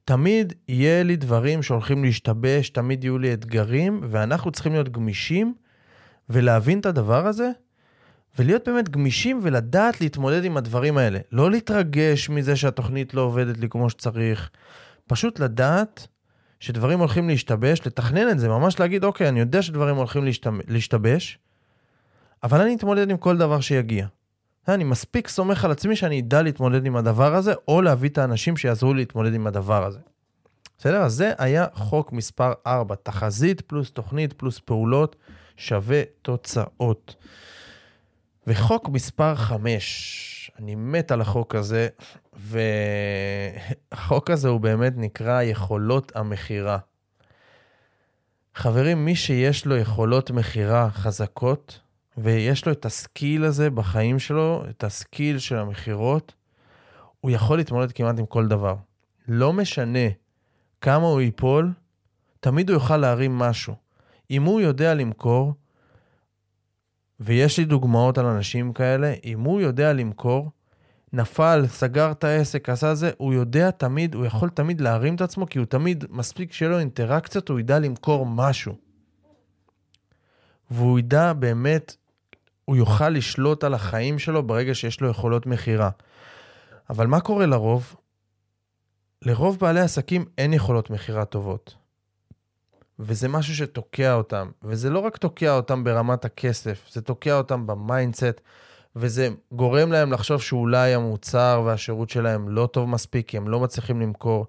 [0.05, 5.53] תמיד יהיה לי דברים שהולכים להשתבש, תמיד יהיו לי אתגרים, ואנחנו צריכים להיות גמישים
[6.29, 7.49] ולהבין את הדבר הזה,
[8.39, 11.19] ולהיות באמת גמישים ולדעת להתמודד עם הדברים האלה.
[11.31, 14.49] לא להתרגש מזה שהתוכנית לא עובדת לי כמו שצריך,
[15.07, 16.07] פשוט לדעת
[16.63, 20.23] שדברים הולכים להשתבש, לתכנן את זה, ממש להגיד, אוקיי, אני יודע שדברים הולכים
[20.67, 21.39] להשתבש,
[22.43, 24.07] אבל אני אתמודד עם כל דבר שיגיע.
[24.67, 28.57] אני מספיק סומך על עצמי שאני אדע להתמודד עם הדבר הזה, או להביא את האנשים
[28.57, 29.99] שיעזרו להתמודד עם הדבר הזה.
[30.77, 31.01] בסדר?
[31.01, 35.15] אז זה היה חוק מספר 4, תחזית פלוס תוכנית פלוס פעולות
[35.57, 37.15] שווה תוצאות.
[38.47, 40.59] וחוק מספר 5, ממש.
[40.59, 41.87] אני מת על החוק הזה,
[42.33, 46.77] והחוק הזה הוא באמת נקרא יכולות המכירה.
[48.55, 51.79] חברים, מי שיש לו יכולות מכירה חזקות,
[52.17, 56.33] ויש לו את הסקיל הזה בחיים שלו, את הסקיל של המכירות,
[57.21, 58.75] הוא יכול להתמודד כמעט עם כל דבר.
[59.27, 60.09] לא משנה
[60.81, 61.73] כמה הוא ייפול,
[62.39, 63.75] תמיד הוא יוכל להרים משהו.
[64.31, 65.53] אם הוא יודע למכור,
[67.25, 70.51] ויש לי דוגמאות על אנשים כאלה, אם הוא יודע למכור,
[71.13, 75.49] נפל, סגר את העסק, עשה זה, הוא יודע תמיד, הוא יכול תמיד להרים את עצמו,
[75.49, 78.75] כי הוא תמיד, מספיק שיהיה לו אינטראקציות, הוא ידע למכור משהו.
[80.71, 81.95] והוא ידע באמת,
[82.65, 85.89] הוא יוכל לשלוט על החיים שלו ברגע שיש לו יכולות מכירה.
[86.89, 87.95] אבל מה קורה לרוב?
[89.21, 91.82] לרוב בעלי עסקים אין יכולות מכירה טובות.
[93.05, 94.49] וזה משהו שתוקע אותם.
[94.63, 98.41] וזה לא רק תוקע אותם ברמת הכסף, זה תוקע אותם ב mindset,
[98.95, 104.01] וזה גורם להם לחשוב שאולי המוצר והשירות שלהם לא טוב מספיק, כי הם לא מצליחים
[104.01, 104.47] למכור.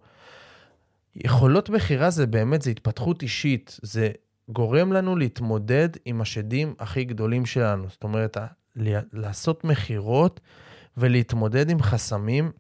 [1.17, 4.11] יכולות מכירה זה באמת, זה התפתחות אישית, זה
[4.49, 7.87] גורם לנו להתמודד עם השדים הכי גדולים שלנו.
[7.91, 8.37] זאת אומרת,
[9.13, 10.41] לעשות מכירות
[10.97, 12.53] ולהתמודד עם חסמים,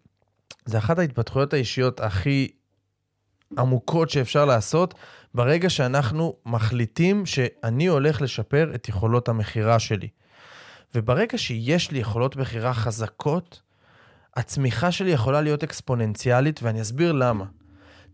[0.64, 2.48] זה אחת ההתפתחויות האישיות הכי
[3.58, 4.94] עמוקות שאפשר לעשות,
[5.34, 10.08] ברגע שאנחנו מחליטים שאני הולך לשפר את יכולות המכירה שלי.
[10.94, 13.62] וברגע שיש לי יכולות מכירה חזקות,
[14.36, 17.44] הצמיחה שלי יכולה להיות אקספוננציאלית, ואני אסביר למה.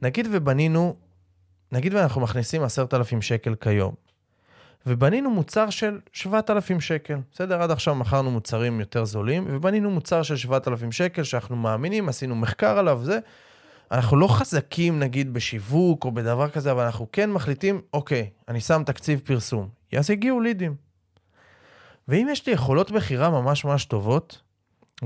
[0.02, 0.96] נגיד ובנינו,
[1.72, 3.94] נגיד ואנחנו מכניסים 10,000 שקל כיום,
[4.86, 7.16] ובנינו מוצר של 7,000 שקל.
[7.32, 12.36] בסדר, עד עכשיו מכרנו מוצרים יותר זולים, ובנינו מוצר של 7,000 שקל שאנחנו מאמינים, עשינו
[12.36, 13.18] מחקר עליו, זה.
[13.92, 18.82] אנחנו לא חזקים נגיד בשיווק או בדבר כזה, אבל אנחנו כן מחליטים, אוקיי, אני שם
[18.86, 19.68] תקציב פרסום.
[19.96, 20.74] אז הגיעו לידים.
[22.08, 24.40] ואם יש לי יכולות מכירה ממש ממש טובות,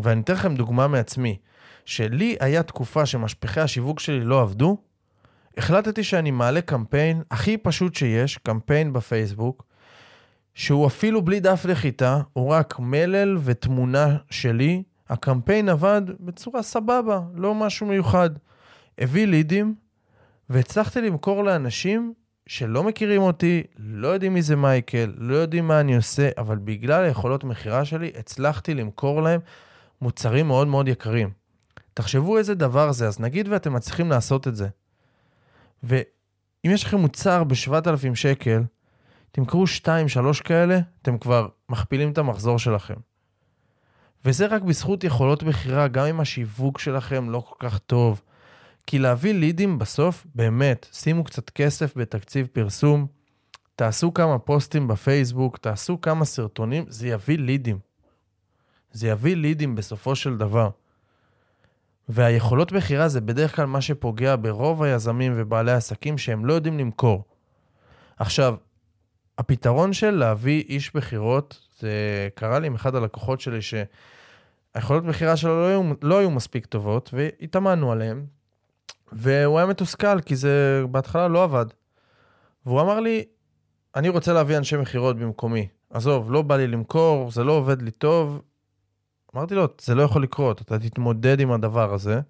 [0.02, 1.38] ואני אתן לכם דוגמה מעצמי,
[1.84, 4.76] שלי היה תקופה שמשפיכי השיווק שלי לא עבדו,
[5.56, 9.64] החלטתי שאני מעלה קמפיין הכי פשוט שיש, קמפיין בפייסבוק,
[10.54, 14.82] שהוא אפילו בלי דף לחיטה, הוא רק מלל ותמונה שלי.
[15.08, 18.30] הקמפיין עבד בצורה סבבה, לא משהו מיוחד.
[18.98, 19.74] הביא לידים,
[20.50, 22.14] והצלחתי למכור לאנשים
[22.46, 27.04] שלא מכירים אותי, לא יודעים מי זה מייקל, לא יודעים מה אני עושה, אבל בגלל
[27.04, 29.40] היכולות מכירה שלי, הצלחתי למכור להם
[30.00, 31.30] מוצרים מאוד מאוד יקרים.
[31.94, 34.68] תחשבו איזה דבר זה, אז נגיד ואתם מצליחים לעשות את זה.
[35.83, 38.62] ואם יש לכם מוצר ב-7,000 שקל,
[39.33, 42.94] תמכרו 2-3 כאלה, אתם כבר מכפילים את המחזור שלכם.
[44.24, 48.22] וזה רק בזכות יכולות מכירה, גם אם השיווק שלכם לא כל כך טוב,
[48.86, 53.06] כי להביא לידים בסוף, באמת, שימו קצת כסף בתקציב פרסום,
[53.76, 57.78] תעשו כמה פוסטים בפייסבוק, תעשו כמה סרטונים, זה יביא לידים.
[58.92, 60.70] זה יביא לידים בסופו של דבר.
[62.08, 67.24] והיכולות מכירה זה בדרך כלל מה שפוגע ברוב היזמים ובעלי העסקים שהם לא יודעים למכור.
[68.16, 68.56] עכשיו,
[69.38, 75.60] הפתרון של להביא איש מכירות, זה קרה לי עם אחד הלקוחות שלי שהיכולות מכירה שלו
[75.60, 78.26] לא היו, לא היו מספיק טובות, והתאמנו עליהם,
[79.14, 81.66] והוא היה מתוסכל, כי זה בהתחלה לא עבד.
[82.66, 83.24] והוא אמר לי,
[83.96, 85.68] אני רוצה להביא אנשי מכירות במקומי.
[85.90, 88.42] עזוב, לא בא לי למכור, זה לא עובד לי טוב.
[89.37, 92.20] אמרתי לו, זה לא יכול לקרות, אתה תתמודד עם הדבר הזה,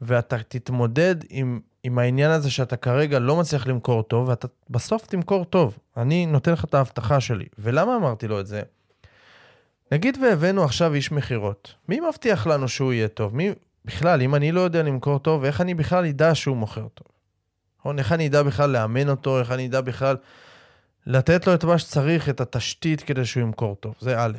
[0.00, 5.44] ואתה תתמודד עם, עם העניין הזה שאתה כרגע לא מצליח למכור טוב, ואתה בסוף תמכור
[5.44, 5.78] טוב.
[5.96, 7.46] אני נותן לך את ההבטחה שלי.
[7.58, 8.62] ולמה אמרתי לו את זה?
[9.92, 13.36] נגיד והבאנו עכשיו איש מכירות, מי מבטיח לנו שהוא יהיה טוב?
[13.36, 13.50] מי,
[13.84, 17.06] בכלל, אם אני לא יודע למכור טוב, איך אני בכלל אדע שהוא מוכר טוב?
[17.80, 17.98] נכון?
[17.98, 20.16] איך אני אדע בכלל לאמן אותו, איך אני אדע בכלל
[21.06, 23.94] לתת לו את מה שצריך, את התשתית כדי שהוא ימכור טוב.
[24.00, 24.32] זה א'.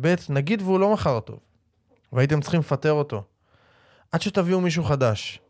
[0.00, 1.38] ב', נגיד והוא לא מכר טוב,
[2.12, 3.22] והייתם צריכים לפטר אותו.
[4.12, 5.40] עד שתביאו מישהו חדש,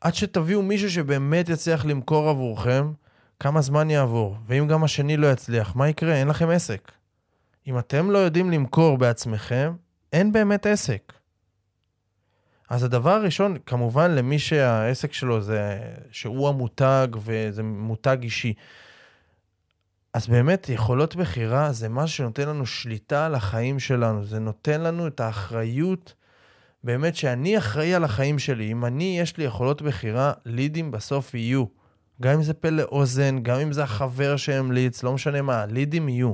[0.00, 2.92] עד שתביאו מישהו שבאמת יצליח למכור עבורכם,
[3.40, 4.36] כמה זמן יעבור?
[4.46, 6.14] ואם גם השני לא יצליח, מה יקרה?
[6.14, 6.92] אין לכם עסק.
[7.66, 9.72] אם אתם לא יודעים למכור בעצמכם,
[10.12, 11.12] אין באמת עסק.
[12.70, 18.54] אז הדבר הראשון, כמובן למי שהעסק שלו זה, שהוא המותג וזה מותג אישי.
[20.14, 24.24] אז באמת, יכולות מכירה זה משהו שנותן לנו שליטה על החיים שלנו.
[24.24, 26.14] זה נותן לנו את האחריות,
[26.84, 28.72] באמת שאני אחראי על החיים שלי.
[28.72, 31.64] אם אני, יש לי יכולות מכירה, לידים בסוף יהיו.
[32.22, 36.32] גם אם זה פה לאוזן, גם אם זה החבר שהמליץ, לא משנה מה, לידים יהיו.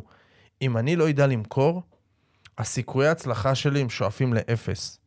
[0.63, 1.83] אם אני לא אדע למכור,
[2.59, 5.06] הסיכויי ההצלחה שלי הם שואפים לאפס.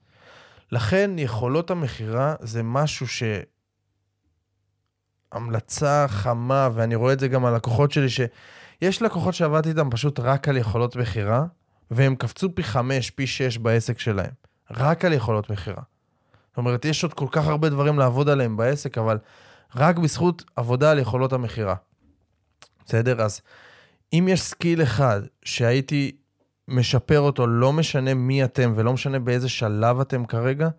[0.72, 3.24] לכן יכולות המכירה זה משהו ש...
[5.32, 10.20] המלצה חמה, ואני רואה את זה גם על לקוחות שלי, שיש לקוחות שעבדתי איתם פשוט
[10.20, 11.46] רק על יכולות מכירה,
[11.92, 14.32] והם קפצו פי חמש, פי שש בעסק שלהם.
[14.72, 15.82] רק על יכולות מכירה.
[16.50, 19.18] זאת אומרת, יש עוד כל כך הרבה דברים לעבוד עליהם בעסק, אבל
[19.76, 21.76] רק בזכות עבודה על יכולות המכירה.
[22.86, 23.22] בסדר?
[23.22, 23.42] אז
[24.14, 26.18] אם יש skill אחד שהייתי
[26.70, 30.70] משפר אותו, לא משנה מי אתם ולא משנה באיזה שלב אתם כרגע,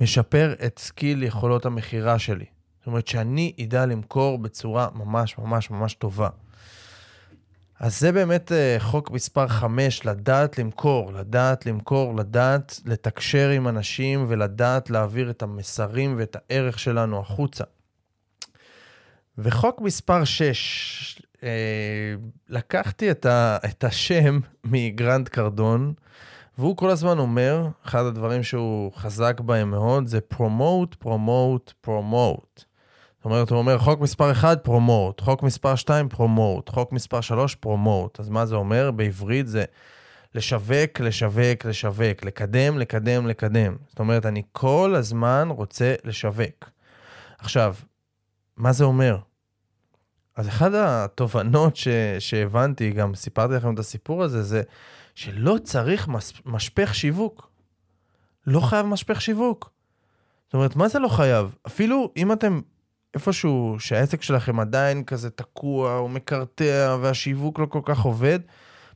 [0.00, 2.44] משפר את skill יכולות המכירה שלי.
[2.78, 6.28] זאת אומרת שאני אדע למכור בצורה ממש ממש ממש טובה.
[7.80, 14.24] אז זה באמת אה, חוק מספר 5, לדעת למכור, לדעת למכור, לדעת לתקשר עם אנשים
[14.28, 17.64] ולדעת להעביר את המסרים ואת הערך שלנו החוצה.
[19.38, 21.27] וחוק מספר 6, אה,
[22.48, 25.92] לקחתי את, ה, את השם מגרנט קרדון,
[26.58, 32.64] והוא כל הזמן אומר, אחד הדברים שהוא חזק בהם מאוד, זה promote, promote, promote.
[33.16, 37.54] זאת אומרת, הוא אומר, חוק מספר 1, promote, חוק מספר 2, promote, חוק מספר 3,
[37.54, 38.20] promote.
[38.20, 38.90] אז מה זה אומר?
[38.90, 39.64] בעברית זה
[40.34, 43.76] לשווק, לשווק, לשווק, לקדם, לקדם, לקדם.
[43.88, 46.70] זאת אומרת, אני כל הזמן רוצה לשווק.
[47.38, 47.74] עכשיו,
[48.56, 49.18] מה זה אומר?
[50.38, 54.62] אז אחת התובנות ש, שהבנתי, גם סיפרתי לכם את הסיפור הזה, זה
[55.14, 57.50] שלא צריך מס, משפך שיווק.
[58.46, 59.70] לא חייב משפך שיווק.
[60.46, 61.54] זאת אומרת, מה זה לא חייב?
[61.66, 62.60] אפילו אם אתם
[63.14, 68.38] איפשהו שהעסק שלכם עדיין כזה תקוע או מקרטע והשיווק לא כל כך עובד,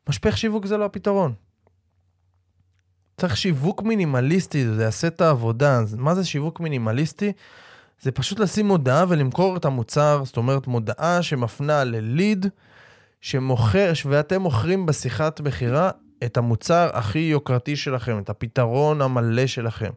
[0.08, 1.34] משפך שיווק זה לא הפתרון.
[3.16, 5.80] צריך שיווק מינימליסטי, זה יעשה את העבודה.
[5.96, 7.32] מה זה שיווק מינימליסטי?
[8.02, 12.46] זה פשוט לשים מודעה ולמכור את המוצר, זאת אומרת מודעה שמפנה לליד
[13.20, 15.90] שמוכר, ואתם מוכרים בשיחת מכירה
[16.24, 19.90] את המוצר הכי יוקרתי שלכם, את הפתרון המלא שלכם.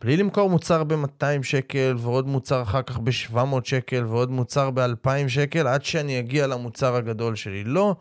[0.00, 5.66] בלי למכור מוצר ב-200 שקל ועוד מוצר אחר כך ב-700 שקל ועוד מוצר ב-2,000 שקל
[5.66, 7.64] עד שאני אגיע למוצר הגדול שלי.
[7.64, 7.94] לא.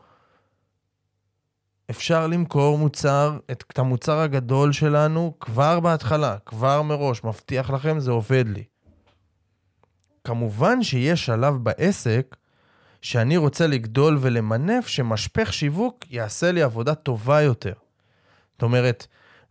[1.89, 8.45] אפשר למכור מוצר, את המוצר הגדול שלנו כבר בהתחלה, כבר מראש, מבטיח לכם, זה עובד
[8.47, 8.63] לי.
[10.24, 12.36] כמובן שיש שלב בעסק
[13.01, 17.74] שאני רוצה לגדול ולמנף שמשפך שיווק יעשה לי עבודה טובה יותר.
[18.53, 19.07] זאת אומרת,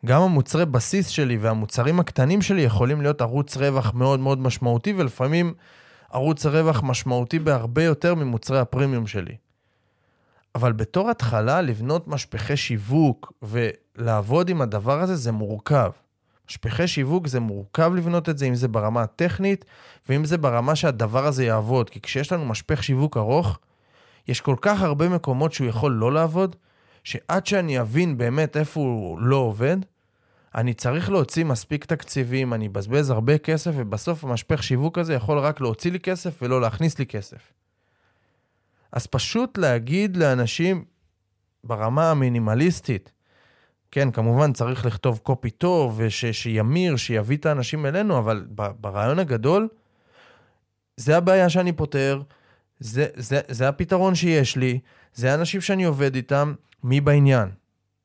[0.07, 5.55] גם המוצרי בסיס שלי והמוצרים הקטנים שלי יכולים להיות ערוץ רווח מאוד מאוד משמעותי, ולפעמים
[6.11, 9.37] ערוץ רווח משמעותי בהרבה יותר ממוצרי הפרימיום שלי.
[10.55, 15.91] אבל בתור התחלה, לבנות משפחי שיווק ולעבוד עם הדבר הזה זה מורכב.
[16.49, 19.64] משפחי שיווק זה מורכב לבנות את זה, אם זה ברמה הטכנית,
[20.09, 21.90] ואם זה ברמה שהדבר הזה יעבוד.
[21.90, 23.59] כי כשיש לנו משפך שיווק ארוך,
[24.28, 26.57] יש כל כך הרבה מקומות שהוא יכול לא לעבוד,
[27.05, 29.76] שעד שאני אבין באמת איפה הוא לא עובד,
[30.55, 35.61] אני צריך להוציא מספיק תקציבים, אני אבזבז הרבה כסף, ובסוף המשפך שיווק הזה יכול רק
[35.61, 37.53] להוציא לי כסף ולא להכניס לי כסף.
[38.92, 40.84] אז פשוט להגיד לאנשים
[41.64, 43.12] ברמה המינימליסטית,
[43.91, 48.47] כן, כמובן צריך לכתוב קופי טוב, ושימיר, שיביא את האנשים אלינו, אבל
[48.80, 49.68] ברעיון הגדול,
[50.97, 52.22] זה הבעיה שאני פותר,
[52.80, 54.78] זה, זה, זה הפתרון שיש לי,
[55.14, 57.49] זה האנשים שאני עובד איתם, מי בעניין?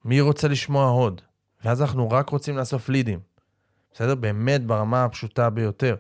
[0.06, 1.22] מי רוצה לשמוע עוד?
[1.66, 3.20] ואז אנחנו רק רוצים לאסוף לידים.
[3.94, 4.16] בסדר?
[4.16, 5.96] באמת ברמה הפשוטה ביותר.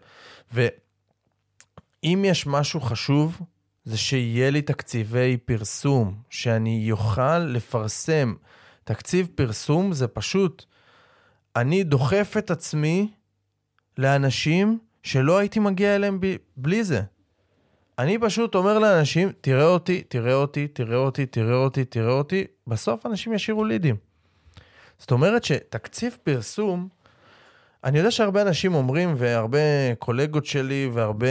[0.53, 3.41] ואם יש משהו חשוב,
[3.85, 8.33] זה שיהיה לי תקציבי פרסום, שאני אוכל לפרסם.
[8.83, 10.65] תקציב פרסום זה פשוט,
[11.55, 13.11] אני דוחף את עצמי
[13.97, 17.01] לאנשים שלא הייתי מגיע אליהם ב- בלי זה.
[17.99, 23.05] אני פשוט אומר לאנשים, תראה אותי, תראה אותי, תראה אותי, תראה אותי, תראה אותי, בסוף
[23.05, 23.95] אנשים ישאירו לידים.
[24.99, 26.87] זאת אומרת שתקציב פרסום,
[27.83, 29.59] אני יודע שהרבה אנשים אומרים, והרבה
[29.99, 31.27] קולגות שלי, והרבה,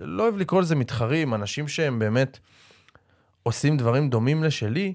[0.00, 2.38] לא אוהב לקרוא לזה מתחרים, אנשים שהם באמת
[3.42, 4.94] עושים דברים דומים לשלי,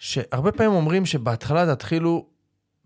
[0.00, 2.26] שהרבה פעמים אומרים שבהתחלה תתחילו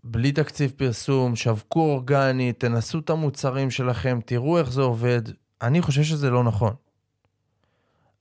[0.03, 5.21] בלי תקציב פרסום, שווקו אורגני, תנסו את המוצרים שלכם, תראו איך זה עובד.
[5.61, 6.73] אני חושב שזה לא נכון.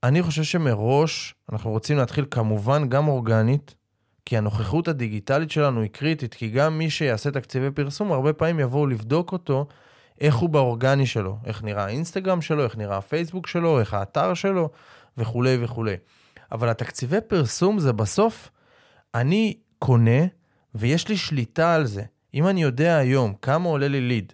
[0.02, 3.74] אני חושב שמראש אנחנו רוצים להתחיל כמובן גם אורגנית,
[4.24, 8.86] כי הנוכחות הדיגיטלית שלנו היא קריטית, כי גם מי שיעשה תקציבי פרסום, הרבה פעמים יבואו
[8.86, 9.66] לבדוק אותו,
[10.20, 14.68] איך הוא באורגני שלו, איך נראה האינסטגרם שלו, איך נראה הפייסבוק שלו, איך האתר שלו,
[15.18, 15.96] וכולי וכולי.
[16.52, 18.50] אבל התקציבי פרסום זה בסוף,
[19.14, 20.26] אני קונה
[20.74, 22.02] ויש לי שליטה על זה.
[22.34, 24.32] אם אני יודע היום כמה עולה לי ליד,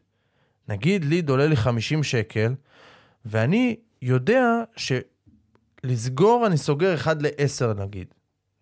[0.69, 2.55] נגיד ליד עולה לי 50 שקל,
[3.25, 4.45] ואני יודע
[4.77, 8.15] שלסגור אני סוגר 1 ל-10 נגיד.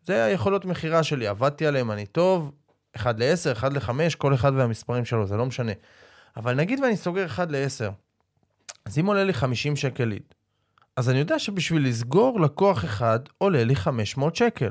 [0.05, 2.53] זה היכולות מכירה שלי, עבדתי עליהם, אני טוב,
[2.97, 5.73] 1 ל-10, 1 ל-5, כל אחד והמספרים שלו, זה לא משנה.
[6.37, 7.91] אבל נגיד ואני סוגר 1 ל-10,
[8.85, 10.23] אז אם עולה לי 50 שקל lead,
[10.97, 14.71] אז אני יודע שבשביל לסגור לקוח אחד עולה לי 500 שקל.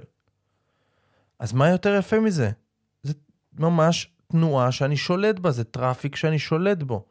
[1.39, 2.51] אז מה יותר יפה מזה?
[3.03, 3.13] זה
[3.59, 7.05] ממש תנועה שאני שולט בה, זה traffic שאני שולט בו.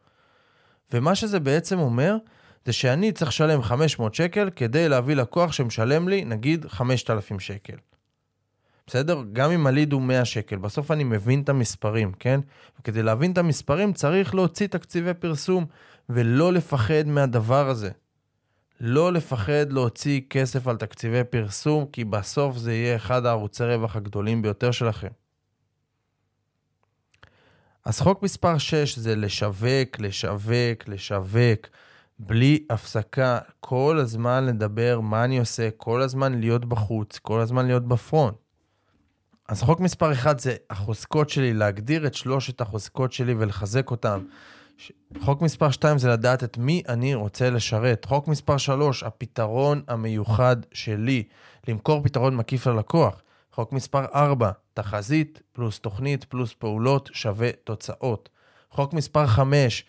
[0.93, 2.17] ומה שזה בעצם אומר,
[2.65, 7.75] זה שאני צריך לשלם 500 שקל כדי להביא לקוח שמשלם לי, נגיד, 5,000 שקל.
[8.87, 9.23] בסדר?
[9.33, 12.39] גם אם הליד הוא 100 שקל, בסוף אני מבין את המספרים, כן?
[12.79, 15.65] וכדי להבין את המספרים צריך להוציא תקציבי פרסום
[16.09, 17.89] ולא לפחד מהדבר הזה.
[18.79, 24.41] לא לפחד להוציא כסף על תקציבי פרסום, כי בסוף זה יהיה אחד הערוצי רווח הגדולים
[24.41, 25.07] ביותר שלכם.
[27.85, 31.67] אז חוק מספר 6 זה לשווק, לשווק, לשווק,
[32.19, 37.87] בלי הפסקה, כל הזמן לדבר מה אני עושה, כל הזמן להיות בחוץ, כל הזמן להיות
[37.87, 38.35] בפרונט.
[39.47, 44.19] אז חוק מספר 1 זה החוזקות שלי, להגדיר את שלושת החוזקות שלי ולחזק אותן.
[45.19, 48.05] חוק מספר 2 זה לדעת את מי אני רוצה לשרת.
[48.05, 51.23] חוק מספר 3, הפתרון המיוחד שלי,
[51.67, 53.21] למכור פתרון מקיף ללקוח.
[53.51, 58.29] חוק מספר 4, תחזית פלוס תוכנית פלוס פעולות שווה תוצאות.
[58.71, 59.85] חוק מספר 5,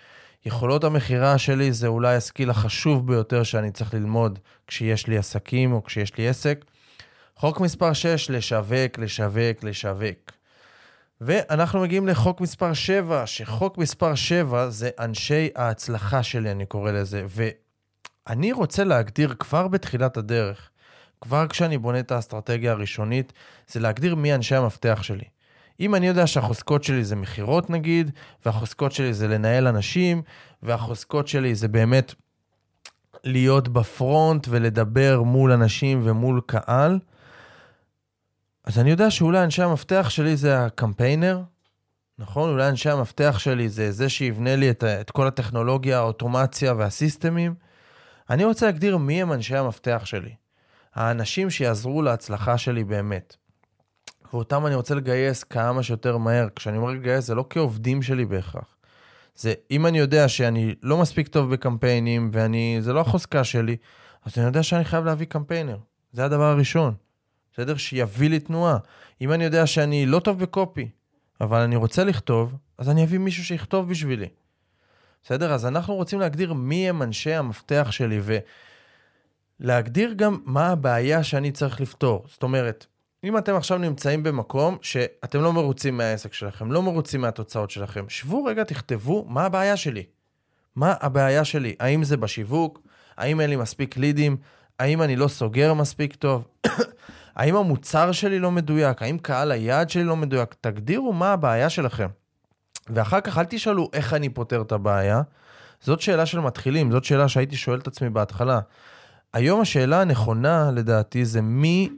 [0.46, 5.84] יכולות המכירה שלי זה אולי הסקיל החשוב ביותר שאני צריך ללמוד כשיש לי עסקים או
[5.84, 6.64] כשיש לי עסק.
[7.36, 10.37] חוק מספר 6, לשווק, לשווק, לשווק.
[11.20, 17.26] ואנחנו מגיעים לחוק מספר 7, שחוק מספר 7 זה אנשי ההצלחה שלי, אני קורא לזה.
[18.26, 20.70] ואני רוצה להגדיר כבר בתחילת הדרך,
[21.20, 23.32] כבר כשאני בונה את האסטרטגיה הראשונית,
[23.68, 25.24] זה להגדיר מי אנשי המפתח שלי.
[25.80, 28.10] אם אני יודע שהחוזקות שלי זה מכירות נגיד,
[28.46, 30.22] והחוזקות שלי זה לנהל אנשים,
[30.62, 32.14] והחוזקות שלי זה באמת
[33.24, 36.98] להיות בפרונט ולדבר מול אנשים ומול קהל,
[38.68, 41.42] אז אני יודע שאולי אנשי המפתח שלי זה הקמפיינר,
[42.18, 42.50] נכון?
[42.50, 47.54] אולי אנשי המפתח שלי זה זה שיבנה לי את, את כל הטכנולוגיה, האוטומציה והסיסטמים.
[48.30, 50.34] אני רוצה להגדיר מי הם אנשי המפתח שלי.
[50.94, 53.36] האנשים שיעזרו להצלחה שלי באמת.
[54.32, 56.48] ואותם אני רוצה לגייס כמה שיותר מהר.
[56.56, 58.76] כשאני אומר לגייס, זה לא כעובדים שלי בהכרח.
[59.36, 63.76] זה אם אני יודע שאני לא מספיק טוב בקמפיינים, וזה לא החוזקה שלי,
[64.24, 65.78] אז אני יודע שאני חייב להביא קמפיינר.
[66.12, 66.94] זה הדבר הראשון.
[67.58, 67.76] בסדר?
[67.76, 68.78] שיביא לי תנועה.
[69.20, 70.88] אם אני יודע שאני לא טוב בקופי,
[71.40, 74.26] אבל אני רוצה לכתוב, אז אני אביא מישהו שיכתוב בשבילי.
[75.22, 75.52] בסדר?
[75.52, 78.20] אז אנחנו רוצים להגדיר מי הם אנשי המפתח שלי,
[79.60, 82.26] ולהגדיר גם מה הבעיה שאני צריך לפתור.
[82.28, 82.86] זאת אומרת,
[83.24, 88.44] אם אתם עכשיו נמצאים במקום שאתם לא מרוצים מהעסק שלכם, לא מרוצים מהתוצאות שלכם, שבו
[88.44, 90.04] רגע, תכתבו מה הבעיה שלי.
[90.76, 91.74] מה הבעיה שלי?
[91.80, 92.80] האם זה בשיווק?
[93.16, 94.36] האם אין לי מספיק לידים?
[94.78, 96.48] האם אני לא סוגר מספיק טוב?
[97.38, 99.02] האם המוצר שלי לא מדויק?
[99.02, 100.54] האם קהל היעד שלי לא מדויק?
[100.60, 102.08] תגדירו מה הבעיה שלכם.
[102.90, 105.22] ואחר כך אל תשאלו איך אני פותר את הבעיה.
[105.80, 108.60] זאת שאלה של מתחילים, זאת שאלה שהייתי שואל את עצמי בהתחלה.
[109.32, 111.88] היום השאלה הנכונה, לדעתי, זה מי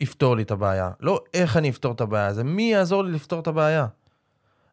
[0.00, 0.90] יפתור לי את הבעיה.
[1.00, 3.86] לא איך אני אפתור את הבעיה, זה מי יעזור לי לפתור את הבעיה.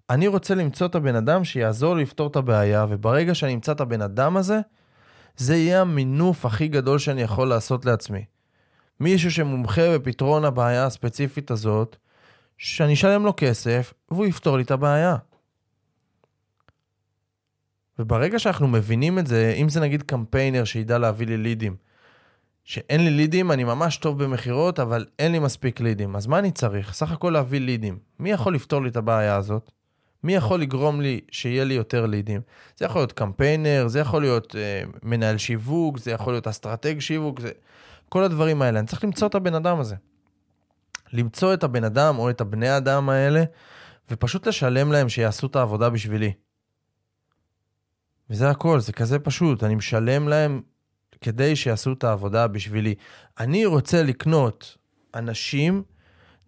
[0.10, 3.82] אני רוצה למצוא את הבן אדם שיעזור לי לפתור את הבעיה, וברגע שאני אמצא את
[3.82, 4.60] הבן אדם הזה,
[5.38, 8.33] זה יהיה המינוף הכי גדול שאני יכול לעשות לעצמי.
[9.00, 11.96] מישהו שמומחה בפתרון הבעיה הספציפית הזאת,
[12.58, 15.16] שאני אשלם לו כסף והוא יפתור לי את הבעיה.
[18.00, 21.76] וברגע שאנחנו מבינים את זה, אם זה נגיד קמפיינר שידע להביא לי לידים,
[22.64, 26.52] שאין לי לידים, אני ממש טוב במכירות, אבל אין לי מספיק לידים, אז מה אני
[26.52, 26.94] צריך?
[26.94, 28.00] סך הכל להביא לידים.
[28.20, 29.72] מי יכול לפתור לי את הבעיה הזאת?
[30.24, 32.42] מי יכול לגרום לי שיהיה לי יותר לידים?
[32.78, 37.40] זה יכול להיות קמפיינר, זה יכול להיות אה, מנהל שיווק, זה יכול להיות אסטרטג שיווק,
[37.40, 37.52] זה...
[38.14, 38.80] כל הדברים האלה.
[38.80, 39.96] אני צריך למצוא את הבן אדם הזה.
[41.14, 43.44] למצוא את הבן אדם או את הבני אדם האלה,
[44.12, 46.34] ופשוט לשלם להם שיעשו את העבודה בשבילי.
[48.30, 49.64] וזה הכל, זה כזה פשוט.
[49.64, 50.62] אני משלם להם
[51.22, 52.96] כדי שיעשו את העבודה בשבילי.
[53.40, 54.78] אני רוצה לקנות
[55.16, 55.84] אנשים,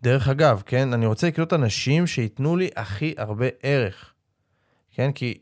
[0.02, 0.94] דרך אגב, כן?
[0.94, 4.14] אני רוצה לקנות אנשים שייתנו לי הכי הרבה ערך.
[4.92, 5.12] כן?
[5.12, 5.38] כי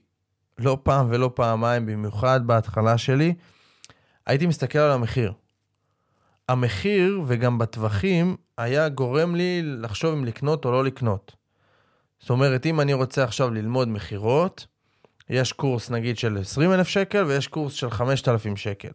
[0.57, 3.34] לא פעם ולא פעמיים, במיוחד בהתחלה שלי,
[4.26, 5.34] הייתי מסתכל על המחיר.
[6.49, 11.35] המחיר וגם בטווחים היה גורם לי לחשוב אם לקנות או לא לקנות.
[12.19, 14.67] זאת אומרת, אם אני רוצה עכשיו ללמוד מכירות,
[15.29, 18.89] יש קורס נגיד של 20,000 שקל ויש קורס של 5,000 שקל.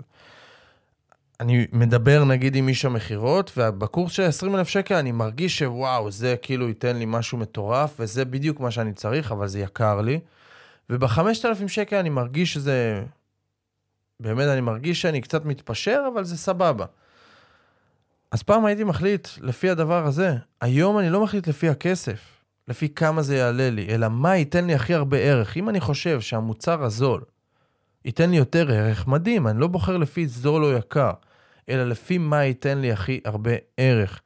[1.40, 6.68] אני מדבר נגיד עם איש המכירות, ובקורס של 20,000 שקל אני מרגיש שוואו, זה כאילו
[6.68, 10.20] ייתן לי משהו מטורף, וזה בדיוק מה שאני צריך, אבל זה יקר לי.
[10.90, 13.04] וב-5,000 שקל אני מרגיש שזה...
[14.20, 16.86] באמת, אני מרגיש שאני קצת מתפשר, אבל זה סבבה.
[18.32, 20.36] אז פעם הייתי מחליט לפי הדבר הזה.
[20.60, 22.20] היום אני לא מחליט לפי הכסף,
[22.68, 25.56] לפי כמה זה יעלה לי, אלא מה ייתן לי הכי הרבה ערך.
[25.56, 27.22] אם אני חושב שהמוצר הזול
[28.04, 31.10] ייתן לי יותר ערך, מדהים, אני לא בוחר לפי זול או יקר,
[31.68, 34.20] אלא לפי מה ייתן לי הכי הרבה ערך.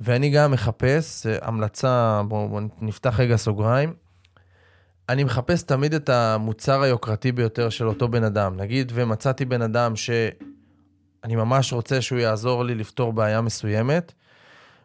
[0.00, 3.94] ואני גם מחפש, המלצה, בואו בוא נפתח רגע סוגריים,
[5.08, 8.56] אני מחפש תמיד את המוצר היוקרתי ביותר של אותו בן אדם.
[8.56, 9.96] נגיד, ומצאתי בן אדם
[11.24, 14.12] שאני ממש רוצה שהוא יעזור לי לפתור בעיה מסוימת,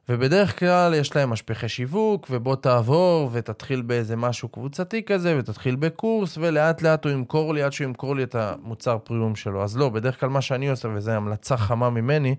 [0.09, 6.37] ובדרך כלל יש להם משפחי שיווק, ובוא תעבור ותתחיל באיזה משהו קבוצתי כזה, ותתחיל בקורס,
[6.37, 9.63] ולאט לאט הוא ימכור לי עד שהוא ימכור לי את המוצר פריום שלו.
[9.63, 12.35] אז לא, בדרך כלל מה שאני עושה, וזו המלצה חמה ממני,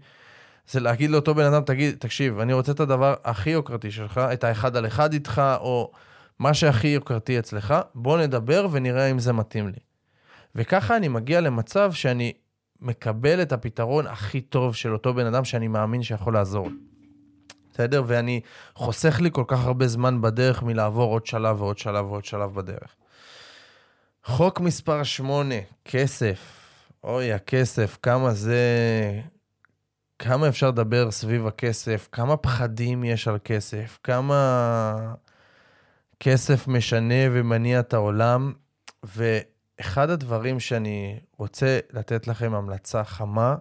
[0.70, 4.44] זה להגיד לאותו בן אדם, תגיד, תקשיב, אני רוצה את הדבר הכי יוקרתי שלך, את
[4.44, 5.92] האחד על אחד איתך, או
[6.38, 9.78] מה שהכי יוקרתי אצלך, בוא נדבר ונראה אם זה מתאים לי.
[10.55, 12.32] וככה אני מגיע למצב שאני
[12.83, 16.68] מקבל את הפתרון הכי טוב של אותו בן אדם שאני מאמין שיכול לעזור.
[17.72, 18.03] בסדר?
[18.07, 18.41] ואני
[18.74, 22.97] חוסך לי כל כך הרבה זמן בדרך מלעבור עוד שלב ועוד שלב ועוד שלב בדרך.
[24.24, 25.55] חוק מספר 8,
[25.85, 26.61] כסף.
[27.05, 28.61] אוי, הכסף, כמה זה...
[30.18, 35.14] כמה אפשר לדבר סביב הכסף, כמה פחדים יש על כסף, כמה
[36.20, 38.53] כסף משנה ומניע את העולם.
[39.81, 43.57] ואחד הדברים שאני רוצה לתת לכם המלצה חמה,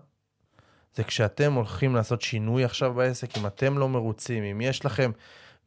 [0.96, 5.12] זה כשאתם הולכים לעשות שינוי עכשיו בעסק, אם אתם לא מרוצים, אם יש לכם,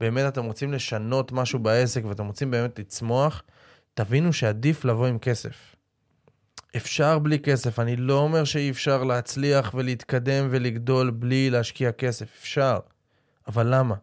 [0.00, 3.42] באמת אתם רוצים לשנות משהו בעסק ואתם רוצים באמת לצמוח,
[3.94, 5.76] תבינו שעדיף לבוא עם כסף.
[6.76, 12.78] אפשר בלי כסף, אני לא אומר שאי אפשר להצליח ולהתקדם ולגדול בלי להשקיע כסף, אפשר.
[13.48, 13.94] אבל למה?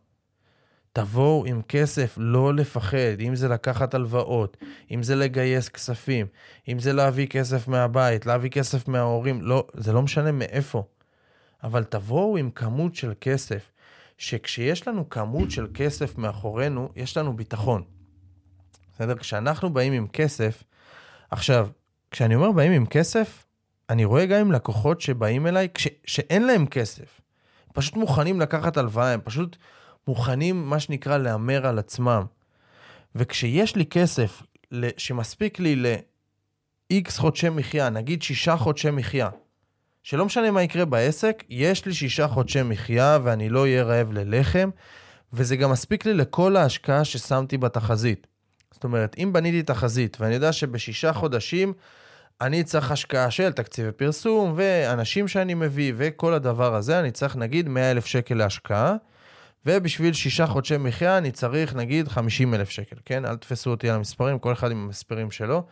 [0.94, 4.58] תבואו עם כסף, לא לפחד, אם זה לקחת הלוואות,
[4.92, 6.26] אם זה לגייס כספים,
[6.68, 10.84] אם זה להביא כסף מהבית, להביא כסף מההורים, לא, זה לא משנה מאיפה.
[11.64, 13.72] אבל תבואו עם כמות של כסף,
[14.18, 17.84] שכשיש לנו כמות של כסף מאחורינו, יש לנו ביטחון.
[18.96, 19.18] בסדר?
[19.18, 20.64] כשאנחנו באים עם כסף,
[21.32, 21.70] עכשיו,
[22.12, 23.46] כשאני אומר באים עם כסף,
[23.90, 27.22] אני רואה גם עם לקוחות שבאים אליי כש, שאין להם כסף.
[27.74, 29.58] פשוט מוכנים לקחת הלוואה, הם פשוט
[30.10, 32.24] מוכנים, מה שנקרא, להמר על עצמם.
[33.16, 34.44] וכשיש לי כסף
[34.98, 39.30] שמספיק לי ל-X חודשי מחיה, נגיד שישה חודשי מחיה,
[40.04, 44.70] שלא משנה מה יקרה בעסק, יש לי שישה חודשי מחיה ואני לא אהיה רעב ללחם,
[45.34, 48.28] וזה גם מספיק לי לכל ההשקעה ששמתי בתחזית.
[48.72, 51.74] זאת אומרת, אם בניתי תחזית ואני יודע שבשישה חודשים
[52.42, 57.70] אני צריך השקעה של תקציבי פרסום ואנשים שאני מביא וכל הדבר הזה, אני צריך נגיד
[57.70, 58.96] 100 אלף שקל להשקעה,
[59.66, 63.26] ובשביל שישה חודשי מחיה אני צריך נגיד 50 אלף שקל, כן?
[63.26, 65.66] אל תפסו אותי על המספרים, כל אחד עם המספרים שלו.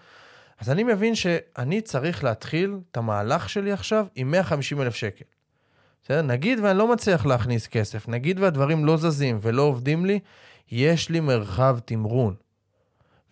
[0.60, 5.26] אז אני מבין שאני צריך להתחיל את המהלך שלי עכשיו עם 150 אלף שקל.
[6.04, 6.22] בסדר?
[6.22, 10.20] נגיד ואני לא מצליח להכניס כסף, נגיד והדברים לא זזים ולא עובדים לי,
[10.72, 12.36] יש לי מרחב תמרון.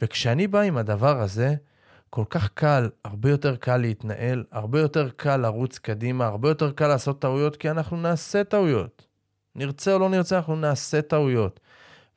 [0.02, 1.56] וכשאני בא עם הדבר הזה,
[2.10, 6.88] כל כך קל, הרבה יותר קל להתנהל, הרבה יותר קל לרוץ קדימה, הרבה יותר קל
[6.88, 9.05] לעשות טעויות, כי אנחנו נעשה טעויות.
[9.56, 11.60] נרצה או לא נרצה, אנחנו נעשה טעויות.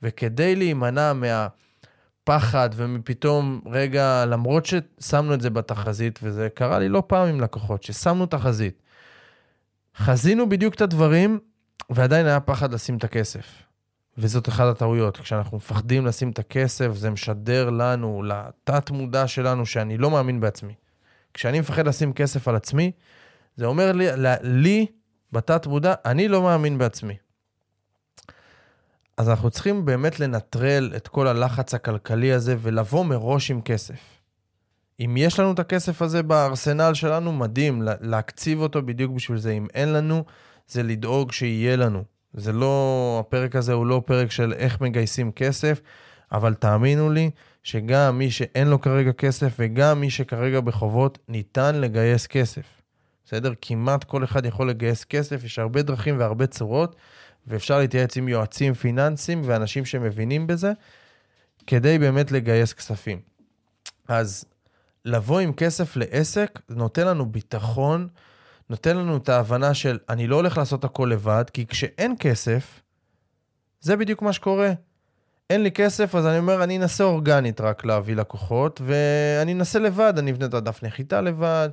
[0.03, 1.49] וכדי להימנע מה...
[2.29, 7.83] פחד ומפתאום, רגע, למרות ששמנו את זה בתחזית, וזה קרה לי לא פעם עם לקוחות,
[7.83, 8.83] ששמנו תחזית,
[9.97, 11.39] חזינו בדיוק את הדברים,
[11.91, 13.63] ועדיין היה פחד לשים את הכסף.
[14.19, 15.17] וזאת אחת הטעויות.
[15.17, 20.75] כשאנחנו מפחדים לשים את הכסף, זה משדר לנו, לתת מודע שלנו, שאני לא מאמין בעצמי.
[21.35, 22.93] כשאני מפחד לשים כסף על עצמי,
[23.57, 24.07] זה אומר לי,
[24.43, 24.87] לי
[25.33, 27.17] בתת מודע, אני לא מאמין בעצמי.
[29.19, 34.01] אז אנחנו צריכים באמת לנטרל את כל הלחץ הכלכלי הזה ולבוא מראש עם כסף.
[35.01, 39.51] אם יש לנו את הכסף הזה בארסנל שלנו, מדהים, להקציב אותו בדיוק בשביל זה.
[39.51, 40.25] אם אין לנו,
[40.69, 42.05] זה לדאוג שיהיה לנו.
[42.35, 45.81] זה לא, הפרק הזה הוא לא פרק של איך מגייסים כסף,
[46.33, 47.31] אבל תאמינו לי
[47.63, 52.65] שגם מי שאין לו כרגע כסף וגם מי שכרגע בחובות, ניתן לגייס כסף.
[53.25, 53.53] בסדר?
[53.61, 56.97] כמעט כל אחד יכול לגייס כסף, יש הרבה דרכים והרבה צורות.
[57.49, 60.73] ואפשר להתייעץ עם יועצים פיננסיים ואנשים שמבינים בזה,
[61.67, 63.21] כדי באמת לגייס כספים.
[64.09, 64.45] אז
[65.05, 68.09] לבוא עם כסף לעסק, נותן לנו ביטחון,
[68.71, 72.81] נותן לנו את ההבנה של אני לא הולך לעשות הכל לבד, כי כשאין כסף,
[73.81, 74.73] זה בדיוק מה שקורה.
[75.51, 80.15] אין לי כסף, אז אני אומר, אני אנסה אורגנית רק להביא לקוחות, ואני אנסה לבד,
[80.19, 81.69] אני אבנה את הדף נחיתה לבד,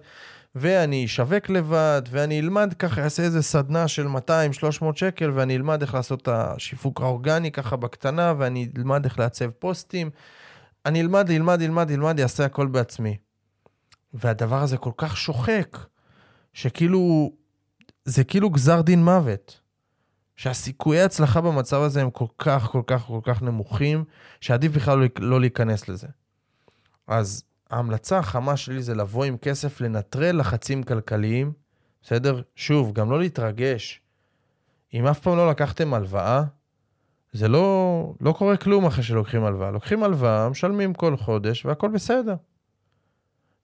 [0.56, 5.94] ואני אשווק לבד, ואני אלמד ככה, אעשה איזה סדנה של 200-300 שקל, ואני אלמד איך
[5.94, 10.10] לעשות את השיווק האורגני ככה בקטנה, ואני אלמד איך לעצב פוסטים.
[10.86, 13.18] אני אלמד, אלמד, אלמד, אלמד, אעשה הכל בעצמי.
[14.14, 15.78] והדבר הזה כל כך שוחק,
[16.54, 17.32] שכאילו,
[18.06, 19.62] זה כאילו גזר דין מוות.
[20.36, 24.04] שהסיכויי הצלחה במצב הזה הם כל כך, כל כך, כל כך נמוכים,
[24.42, 26.08] שעדיף בכלל לא, לא להיכנס לזה.
[27.08, 27.44] אז
[27.76, 31.52] ההמלצה החמה שלי זה לבוא עם כסף, לנטרל לחצים כלכליים,
[32.02, 32.42] בסדר?
[32.56, 34.02] שוב, גם לא להתרגש.
[34.94, 36.44] אם אף פעם לא לקחתם הלוואה,
[37.34, 39.72] זה לא, לא קורה כלום אחרי שלוקחים הלוואה.
[39.72, 42.36] לוקחים הלוואה, משלמים כל חודש והכל בסדר.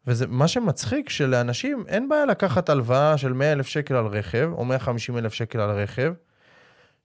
[0.08, 4.66] וזה מה שמצחיק, שלאנשים אין בעיה לקחת הלוואה של 100 אלף שקל על רכב, או
[4.66, 6.14] 150 אלף שקל על רכב,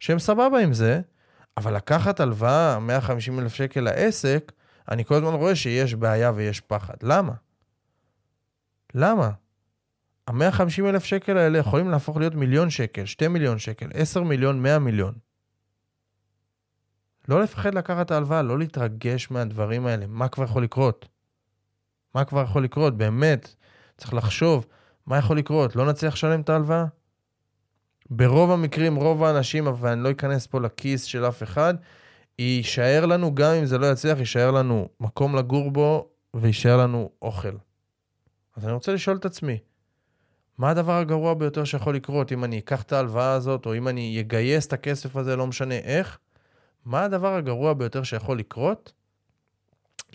[0.01, 1.01] שהם סבבה עם זה,
[1.57, 4.53] אבל לקחת הלוואה 150 אלף שקל לעסק,
[4.91, 6.95] אני כל הזמן רואה שיש בעיה ויש פחד.
[7.03, 7.33] למה?
[8.95, 9.31] למה?
[10.27, 14.79] ה-150 אלף שקל האלה יכולים להפוך להיות מיליון שקל, 2 מיליון שקל, 10 מיליון, 100
[14.79, 15.15] מיליון.
[17.29, 20.07] לא לפחד לקחת את ההלוואה, לא להתרגש מהדברים האלה.
[20.07, 21.09] מה כבר יכול לקרות?
[22.15, 22.97] מה כבר יכול לקרות?
[22.97, 23.55] באמת,
[23.97, 24.67] צריך לחשוב
[25.07, 25.77] מה יכול לקרות.
[25.77, 26.85] לא נצליח לשלם את ההלוואה?
[28.11, 31.75] ברוב המקרים, רוב האנשים, אבל אני לא אכנס פה לכיס של אף אחד,
[32.39, 37.57] יישאר לנו, גם אם זה לא יצליח, יישאר לנו מקום לגור בו ויישאר לנו אוכל.
[38.57, 39.59] אז אני רוצה לשאול את עצמי,
[40.59, 44.21] מה הדבר הגרוע ביותר שיכול לקרות אם אני אקח את ההלוואה הזאת, או אם אני
[44.21, 46.19] אגייס את הכסף הזה, לא משנה איך?
[46.85, 48.93] מה הדבר הגרוע ביותר שיכול לקרות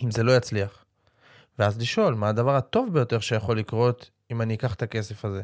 [0.02, 0.84] אם זה לא יצליח?
[1.58, 5.42] ואז לשאול, מה הדבר הטוב ביותר שיכול לקרות אם אני אקח את הכסף הזה?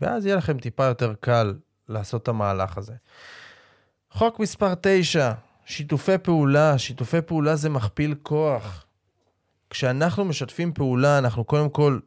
[0.00, 1.54] ואז יהיה לכם טיפה יותר קל
[1.88, 2.94] לעשות את המהלך הזה.
[4.10, 5.32] חוק מספר 9,
[5.64, 6.78] שיתופי פעולה.
[6.78, 8.86] שיתופי פעולה זה מכפיל כוח.
[9.70, 11.98] כשאנחנו משתפים פעולה, אנחנו קודם כל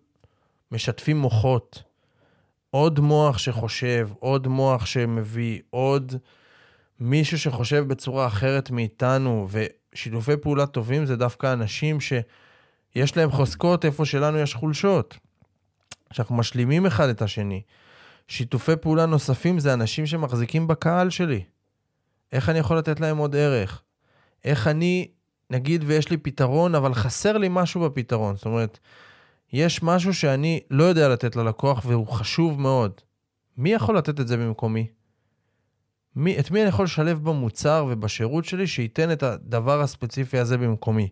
[0.71, 1.83] משתפים מוחות.
[2.71, 6.15] עוד מוח שחושב, עוד מוח שמביא, עוד
[6.99, 14.05] מישהו שחושב בצורה אחרת מאיתנו, ושיתופי פעולה טובים זה דווקא אנשים שיש להם חוזקות איפה
[14.05, 15.17] שלנו יש חולשות.
[16.11, 17.61] שאנחנו משלימים אחד את השני.
[18.27, 21.43] שיתופי פעולה נוספים זה אנשים שמחזיקים בקהל שלי.
[22.31, 23.83] איך אני יכול לתת להם עוד ערך?
[24.45, 25.07] איך אני,
[25.49, 28.35] נגיד ויש לי פתרון, אבל חסר לי משהו בפתרון.
[28.35, 28.79] זאת אומרת,
[29.53, 32.91] יש משהו שאני לא יודע לתת ללקוח והוא חשוב מאוד.
[33.57, 34.87] מי יכול לתת את זה במקומי?
[36.15, 41.09] מי, את מי אני יכול לשלב במוצר ובשירות שלי שייתן את הדבר הספציפי הזה במקומי?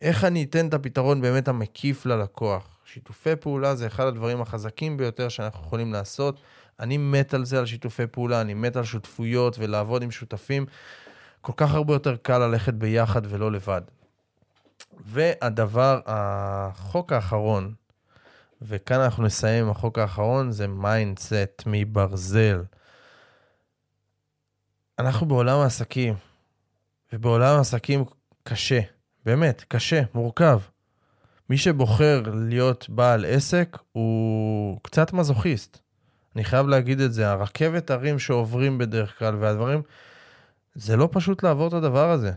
[0.00, 2.80] איך אני אתן את הפתרון באמת המקיף ללקוח?
[2.84, 6.40] שיתופי פעולה זה אחד הדברים החזקים ביותר שאנחנו יכולים לעשות.
[6.80, 10.66] אני מת על זה, על שיתופי פעולה, אני מת על שותפויות ולעבוד עם שותפים.
[11.40, 13.82] כל כך הרבה יותר קל ללכת ביחד ולא לבד.
[15.00, 17.74] והדבר, החוק האחרון,
[18.62, 22.62] וכאן אנחנו נסיים, החוק האחרון זה mindset מברזל.
[24.98, 26.14] אנחנו בעולם העסקים,
[27.12, 28.04] ובעולם העסקים
[28.42, 28.80] קשה,
[29.24, 30.60] באמת, קשה, מורכב.
[31.50, 35.78] מי שבוחר להיות בעל עסק הוא קצת מזוכיסט.
[36.36, 39.82] אני חייב להגיד את זה, הרכבת הרים שעוברים בדרך כלל והדברים,
[40.74, 42.32] זה לא פשוט לעבור את הדבר הזה.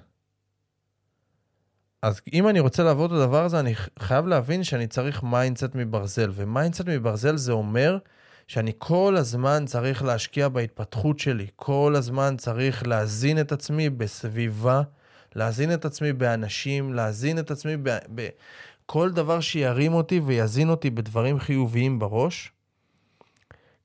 [2.02, 6.32] אז אם אני רוצה לעבור את הדבר הזה, אני חייב להבין שאני צריך mindset מברזל.
[6.36, 7.98] ו mindset מברזל זה אומר
[8.48, 14.82] שאני כל הזמן צריך להשקיע בהתפתחות שלי, כל הזמן צריך להזין את עצמי בסביבה,
[15.36, 17.74] להזין את עצמי באנשים, להזין את עצמי
[18.10, 22.52] בכל דבר שירים אותי ויזין אותי בדברים חיוביים בראש,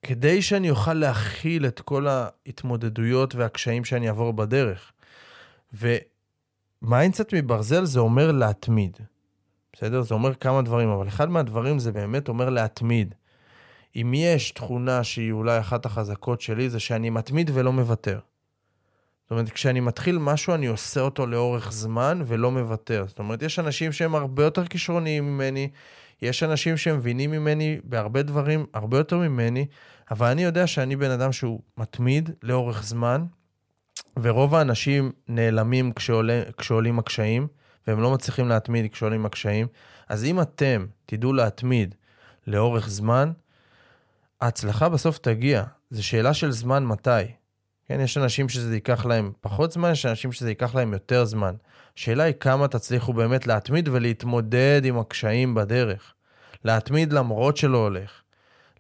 [0.03, 4.93] כדי שאני אוכל להכיל את כל ההתמודדויות והקשיים שאני אעבור בדרך.
[5.73, 8.97] ו mindset מברזל זה אומר להתמיד.
[9.73, 10.03] בסדר?
[10.03, 13.15] זה אומר כמה דברים, אבל אחד מהדברים זה באמת אומר להתמיד.
[13.97, 18.19] אם יש תכונה שהיא אולי אחת החזקות שלי, זה שאני מתמיד ולא מוותר.
[19.23, 23.05] זאת אומרת, כשאני מתחיל משהו, אני עושה אותו לאורך זמן ולא מוותר.
[23.09, 25.71] זאת אומרת, יש אנשים שהם הרבה יותר כישרוניים ממני,
[26.23, 29.67] יש אנשים שמבינים ממני בהרבה דברים, הרבה יותר ממני,
[30.11, 33.25] אבל אני יודע שאני בן אדם שהוא מתמיד לאורך זמן,
[34.23, 37.49] ורוב האנשים נעלמים כשעולה, כשעולים הקשיים,
[37.87, 39.67] והם לא מצליחים להתמיד כשעולים הקשיים.
[40.09, 41.95] אז אם אתם תדעו להתמיד
[42.47, 43.33] לאורך זמן,
[44.41, 45.65] ההצלחה בסוף תגיע.
[45.91, 47.23] זו שאלה של זמן מתי.
[47.89, 51.55] כן, יש אנשים שזה ייקח להם פחות זמן, יש אנשים שזה ייקח להם יותר זמן.
[52.01, 56.15] השאלה היא כמה תצליחו באמת להתמיד ולהתמודד עם הקשיים בדרך.
[56.65, 58.11] להתמיד למרות שלא הולך.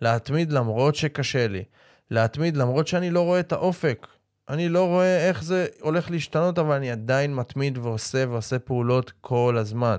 [0.00, 1.64] להתמיד למרות שקשה לי.
[2.10, 4.06] להתמיד למרות שאני לא רואה את האופק.
[4.48, 9.56] אני לא רואה איך זה הולך להשתנות, אבל אני עדיין מתמיד ועושה ועושה פעולות כל
[9.58, 9.96] הזמן.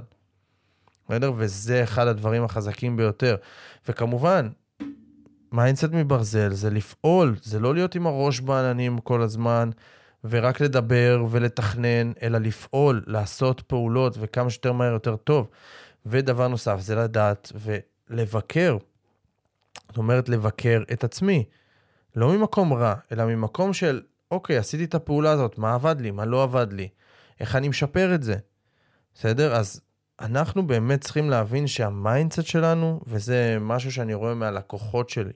[1.10, 1.34] בסדר?
[1.36, 3.36] וזה אחד הדברים החזקים ביותר.
[3.88, 4.50] וכמובן,
[5.52, 9.70] mindset מברזל זה לפעול, זה לא להיות עם הראש בעננים כל הזמן
[10.24, 15.48] ורק לדבר ולתכנן, אלא לפעול, לעשות פעולות וכמה שיותר מהר יותר טוב.
[16.06, 17.52] ודבר נוסף זה לדעת
[18.10, 18.78] ולבקר.
[19.88, 21.44] זאת אומרת, לבקר את עצמי.
[22.16, 24.02] לא ממקום רע, אלא ממקום של,
[24.32, 26.90] אוקיי, עשיתי את הפעולה הזאת, מה עבד לי, מה לא עבד לי,
[27.40, 28.36] איך אני משפר את זה.
[29.16, 29.56] בסדר?
[29.56, 29.82] אז
[30.20, 35.34] אנחנו באמת צריכים להבין שה mindset שלנו, וזה משהו שאני רואה מהלקוחות שלי,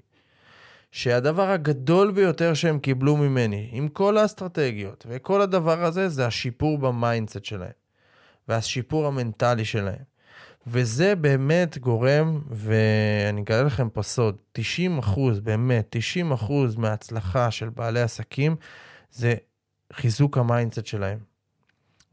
[0.95, 6.86] שהדבר הגדול ביותר שהם קיבלו ממני, עם כל האסטרטגיות וכל הדבר הזה, זה השיפור ב
[6.86, 7.71] mindset שלהם,
[8.47, 10.03] והשיפור המנטלי שלהם.
[10.67, 17.69] וזה באמת גורם, ואני אגלה לכם פה סוד, 90 אחוז, באמת, 90 אחוז מההצלחה של
[17.69, 18.55] בעלי עסקים
[19.11, 19.35] זה
[19.93, 21.19] חיזוק ה mindset שלהם.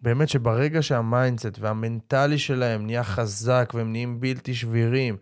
[0.03, 5.17] באמת שברגע שה mindset והמנטלי שלהם נהיה חזק והם נהיים בלתי שבירים,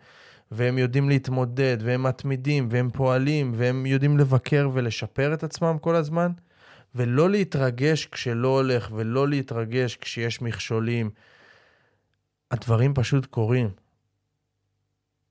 [0.51, 6.33] והם יודעים להתמודד, והם מתמידים, והם פועלים, והם יודעים לבקר ולשפר את עצמם כל הזמן,
[6.95, 11.11] ולא להתרגש כשלא הולך, ולא להתרגש כשיש מכשולים.
[12.51, 13.71] הדברים פשוט קורים.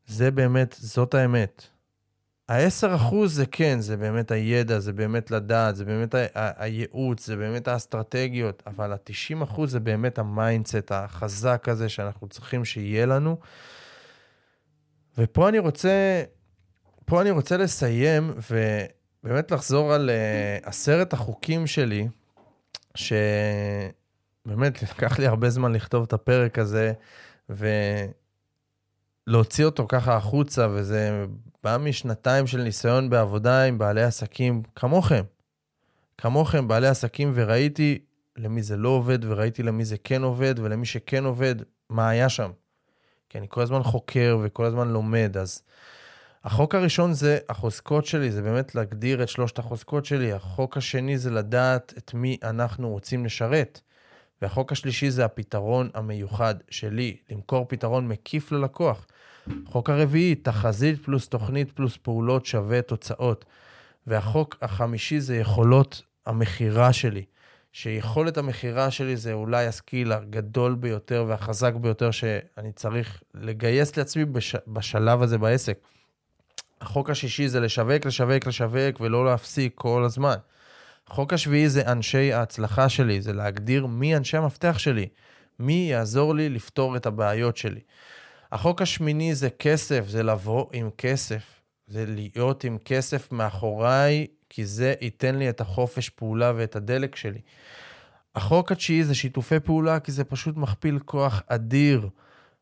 [0.08, 1.68] זה באמת, זאת האמת.
[2.50, 8.64] ה-10% זה כן, זה באמת הידע, זה באמת לדעת, זה באמת הייעוץ, זה באמת האסטרטגיות,
[8.68, 13.38] אבל ה-90% זה באמת ה mindset החזק הזה שאנחנו צריכים שיהיה לנו.
[15.20, 16.24] ופה אני רוצה,
[17.06, 18.34] פה אני רוצה לסיים
[19.24, 22.08] ובאמת לחזור על uh, עשרת החוקים שלי,
[22.96, 23.94] שבאמת
[24.84, 26.94] לקח לי הרבה זמן לכתוב את הפרק הזה,
[29.28, 31.26] ולהוציא אותו ככה החוצה, וזה
[31.64, 35.24] בא משנתיים של ניסיון בעבודה עם בעלי עסקים כמוכם.
[36.18, 38.00] כמוכם, בעלי עסקים, וראיתי
[38.38, 41.56] למי זה לא עובד, וראיתי למי זה כן עובד, ולמי שכן עובד,
[41.90, 42.52] מה היה שם.
[43.30, 45.62] כי אני כל הזמן חוקר וכל הזמן לומד, אז
[46.44, 50.34] החוק הראשון זה החוזקות שלי, זה באמת להגדיר את שלושת החוזקות שלי.
[50.34, 53.82] החוק השני זה לדעת את מי אנחנו רוצים לשרת.
[54.42, 59.06] והחוק השלישי זה הפתרון המיוחד שלי, למכור פתרון מקיף ללקוח.
[59.66, 63.46] חוק הרביעי, תחזית פלוס תוכנית פלוס פעולות שווה תוצאות.
[64.08, 67.24] והחוק החמישי זה יכולות המכירה שלי.
[67.72, 74.56] שיכולת המכירה שלי זה אולי הסקיל הגדול ביותר והחזק ביותר שאני צריך לגייס לעצמי בש...
[74.68, 75.78] בשלב הזה בעסק.
[76.82, 80.36] החוק השישי זה לשווק, לשווק, לשווק ולא להפסיק כל הזמן.
[81.08, 85.08] החוק השביעי זה אנשי ההצלחה שלי, זה להגדיר מי אנשי המפתח שלי,
[85.60, 87.80] מי יעזור לי לפתור את הבעיות שלי.
[88.52, 91.44] החוק השמיני זה כסף, זה לבוא עם כסף,
[91.88, 97.42] זה להיות עם כסף מאחוריי כי זה ייתן לי את החופש פעולה ואת הדלק שלי.
[98.36, 102.10] החוק התשיעי זה שיתופי פעולה, כי זה פשוט מכפיל כוח אדיר.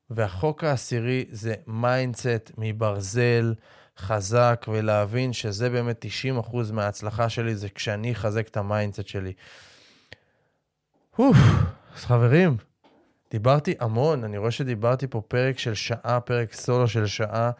[0.10, 3.54] והחוק העשירי זה mindset מברזל,
[3.98, 6.06] חזק, ולהבין שזה באמת
[6.50, 9.34] 90% מההצלחה שלי, זה כשאני אחזק את ה mindset שלי.
[11.20, 11.38] אוף,
[11.96, 12.58] אז חברים,
[13.32, 17.52] דיברתי המון, אני רואה שדיברתי פה פרק של שעה, פרק סולו של שעה.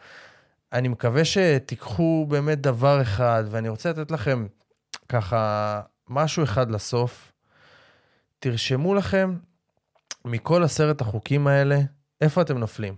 [0.72, 4.46] אני מקווה שתיקחו באמת דבר אחד, ואני רוצה לתת לכם
[5.08, 7.32] ככה משהו אחד לסוף.
[8.38, 9.36] תרשמו לכם
[10.24, 11.80] מכל עשרת החוקים האלה,
[12.20, 12.96] איפה אתם נופלים.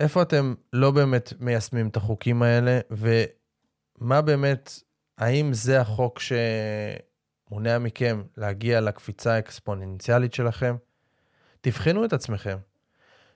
[0.00, 4.70] איפה אתם לא באמת מיישמים את החוקים האלה, ומה באמת,
[5.18, 10.76] האם זה החוק שמונע מכם להגיע לקפיצה האקספוננציאלית שלכם?
[11.60, 12.56] תבחנו את עצמכם.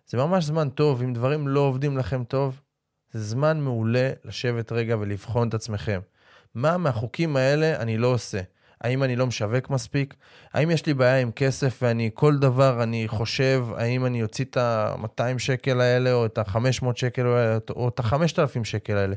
[0.06, 2.60] זה ממש זמן טוב, אם דברים לא עובדים לכם טוב,
[3.16, 6.00] זה זמן מעולה לשבת רגע ולבחון את עצמכם.
[6.54, 8.40] מה מהחוקים האלה אני לא עושה?
[8.80, 10.14] האם אני לא משווק מספיק?
[10.52, 14.56] האם יש לי בעיה עם כסף ואני כל דבר אני חושב, האם אני אוציא את
[14.56, 19.14] ה-200 שקל האלה או את ה-500 שקל האלה או את ה-5,000 שקל האלה,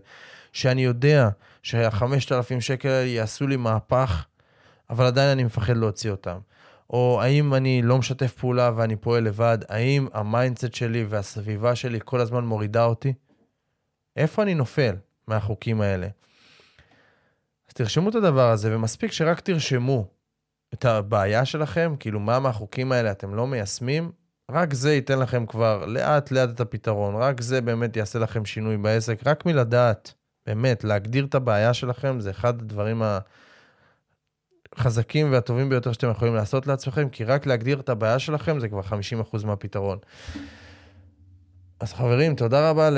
[0.53, 1.29] שאני יודע
[1.63, 4.25] שה-5,000 שקל האלה יעשו לי מהפך,
[4.89, 6.37] אבל עדיין אני מפחד להוציא אותם.
[6.89, 11.99] או האם אני לא משתף פעולה ואני פועל לבד, האם ה mindset שלי והסביבה שלי
[12.05, 13.13] כל הזמן מורידה אותי?
[14.19, 14.95] איפה אני נופל
[15.27, 16.07] מהחוקים האלה?
[17.67, 20.07] אז תרשמו את הדבר הזה, ומספיק שרק תרשמו
[20.73, 24.11] את הבעיה שלכם, כאילו מה מהחוקים האלה אתם לא מיישמים,
[24.51, 28.77] רק זה ייתן לכם כבר לאט לאט את הפתרון, רק זה באמת יעשה לכם שינוי
[28.77, 30.13] בעסק, רק מלדעת,
[30.45, 33.01] באמת, להגדיר את הבעיה שלכם, זה אחד הדברים
[34.75, 38.81] החזקים והטובים ביותר שאתם יכולים לעשות לעצמכם, כי רק להגדיר את הבעיה שלכם זה כבר
[38.81, 39.97] 50% מהפתרון.
[41.79, 42.89] אז חברים, תודה רבה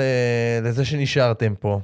[0.62, 1.80] לזה שנשארתם פה.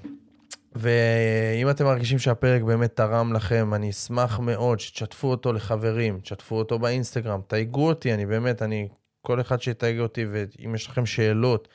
[0.74, 6.78] ואם אתם מרגישים שהפרק באמת תרם לכם, אני אשמח מאוד שתשתפו אותו לחברים, תשתפו אותו
[6.78, 8.88] באינסטגרם, תייגו אותי, אני באמת, אני,
[9.22, 11.68] כל אחד שיתייג אותי, ואם יש לכם שאלות,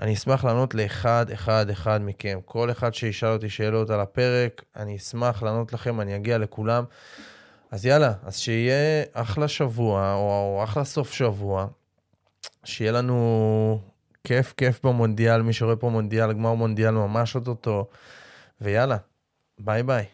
[0.00, 2.38] אני אשמח לענות לאחד, אחד, אחד מכם.
[2.44, 6.84] כל אחד שישאל אותי שאלות על הפרק, אני אשמח לענות לכם, אני אגיע לכולם.
[7.70, 11.66] אז יאללה, אז שיהיה אחלה שבוע, או אחלה סוף שבוע,
[12.64, 13.80] שיהיה לנו
[14.24, 17.88] כיף כיף במונדיאל, מי שרואה פה מונדיאל, גמר מונדיאל ממש אוטוטו,
[18.60, 18.96] ויאללה,
[19.58, 20.04] ביי ביי.